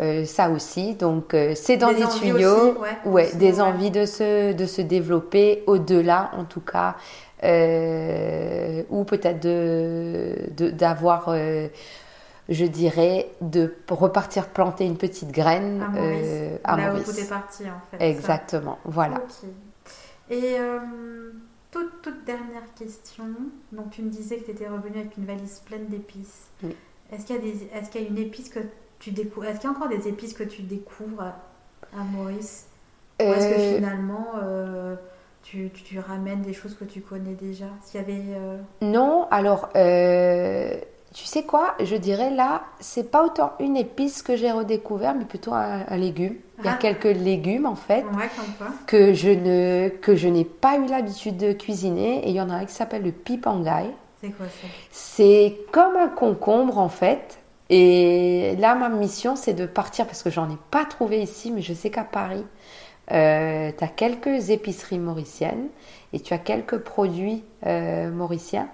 [0.00, 2.48] Euh, ça aussi, donc euh, c'est dans Des les tuyaux.
[2.48, 3.60] aussi, ouais, ouais, aussi, des ouais.
[3.60, 5.19] envies de se, de se développer
[5.66, 6.96] au-delà, en tout cas,
[7.42, 11.68] euh, ou peut-être de, de- d'avoir, euh,
[12.48, 16.26] je dirais, de repartir planter une petite graine À Maurice.
[16.26, 17.04] euh, à Là où Maurice.
[17.14, 18.04] tout est parti en fait.
[18.04, 19.20] Exactement, voilà.
[20.30, 20.56] Et
[21.70, 23.24] toute, toute dernière question.
[23.72, 26.46] Donc tu me disais que tu étais revenue avec une valise pleine d'épices.
[26.62, 26.76] Oui.
[27.12, 27.68] Est-ce qu'il y a des,
[28.00, 28.60] y a une épice que
[28.98, 31.22] tu découvres Est-ce qu'il y a encore des épices que tu découvres
[31.92, 32.66] à Maurice?
[33.28, 34.94] Ou est-ce que Euh, finalement euh,
[35.42, 37.66] tu, tu, tu ramènes des choses que tu connais déjà?
[37.82, 40.74] S'il y avait euh, Non, alors, euh,
[41.12, 45.24] tu sais quoi, je dirais là, c'est pas autant une épice que j'ai redécouvert, mais
[45.24, 46.34] plutôt un, un légume.
[46.60, 46.78] Il y a Ah.
[46.78, 48.28] quelques légumes en fait ouais
[48.86, 52.50] que je ne que je n'ai pas eu l'habitude de cuisiner et il y en
[52.50, 53.86] a un qui s'appelle le pipangai.
[54.20, 54.66] C'est quoi ça?
[54.90, 57.38] C'est comme un concombre en fait.
[57.70, 61.62] Et là, ma mission, c'est de partir parce que j'en ai pas trouvé ici, mais
[61.62, 62.44] je sais qu'à Paris,
[63.12, 65.68] euh, tu as quelques épiceries mauriciennes
[66.12, 68.68] et tu as quelques produits euh, mauriciens.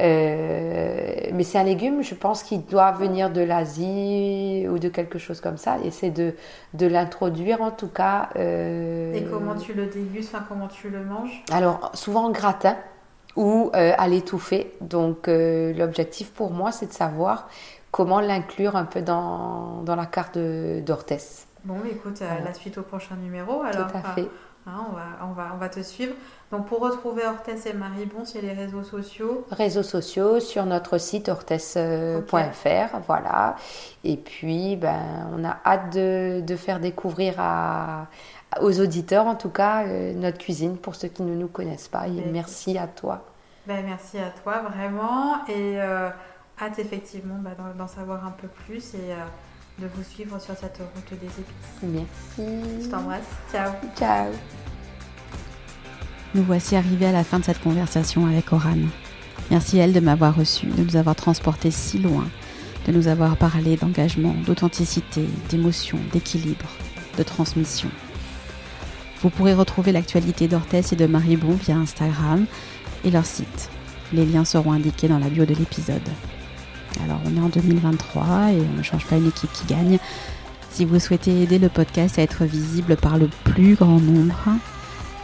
[0.00, 5.18] Euh, mais c'est un légume, je pense, qui doit venir de l'Asie ou de quelque
[5.18, 5.76] chose comme ça.
[5.84, 6.34] Et c'est de,
[6.74, 8.30] de l'introduire en tout cas.
[8.36, 11.42] euh, Et comment tu le dégustes Enfin, comment tu le manges?
[11.52, 12.76] Alors, souvent en gratin
[13.36, 14.72] ou à l'étouffer.
[14.80, 17.48] Donc, l'objectif pour moi, c'est de savoir
[17.90, 21.46] comment l'inclure un peu dans, dans la carte d'Orthès.
[21.64, 23.62] Bon, écoute, la suite au prochain numéro.
[23.62, 24.28] Alors, Tout à fait.
[24.66, 26.14] Hein, on, va, on, va, on va te suivre.
[26.50, 31.28] Donc pour retrouver Orthès et Marie-Bon, c'est les réseaux sociaux Réseaux sociaux sur notre site
[31.28, 33.56] orthès.fr, voilà.
[34.04, 38.06] Et puis, ben, on a hâte de, de faire découvrir à,
[38.60, 42.08] aux auditeurs, en tout cas, euh, notre cuisine pour ceux qui ne nous connaissent pas.
[42.08, 43.22] Et ben, merci à toi.
[43.66, 45.44] Ben, merci à toi, vraiment.
[45.46, 46.08] Et euh,
[46.58, 49.24] hâte effectivement ben, d'en savoir un peu plus et euh,
[49.80, 51.82] de vous suivre sur cette route des épices.
[51.82, 52.82] Merci.
[52.82, 53.26] Je t'embrasse.
[53.50, 53.72] Ciao.
[53.96, 54.30] Ciao.
[56.34, 58.76] Nous voici arrivés à la fin de cette conversation avec Oran.
[59.50, 62.26] Merci elle de m'avoir reçu, de nous avoir transportés si loin,
[62.86, 66.68] de nous avoir parlé d'engagement, d'authenticité, d'émotion, d'équilibre,
[67.18, 67.90] de transmission.
[69.22, 72.46] Vous pourrez retrouver l'actualité d'Orthès et de Maribon via Instagram
[73.04, 73.70] et leur site.
[74.12, 76.08] Les liens seront indiqués dans la bio de l'épisode.
[77.02, 79.98] Alors on est en 2023 et on ne change pas une équipe qui gagne.
[80.70, 84.48] Si vous souhaitez aider le podcast à être visible par le plus grand nombre,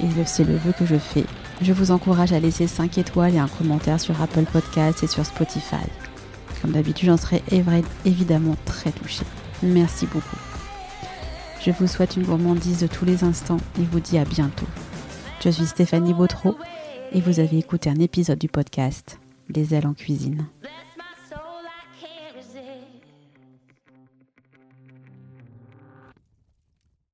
[0.00, 1.24] et c'est le vœu que je fais,
[1.60, 5.26] je vous encourage à laisser 5 étoiles et un commentaire sur Apple Podcasts et sur
[5.26, 5.76] Spotify.
[6.62, 7.42] Comme d'habitude, j'en serai
[8.04, 9.24] évidemment très touchée.
[9.62, 10.36] Merci beaucoup.
[11.60, 14.66] Je vous souhaite une gourmandise de tous les instants et vous dis à bientôt.
[15.44, 16.56] Je suis Stéphanie Bautreau
[17.12, 19.18] et vous avez écouté un épisode du podcast
[19.48, 20.46] Des ailes en cuisine.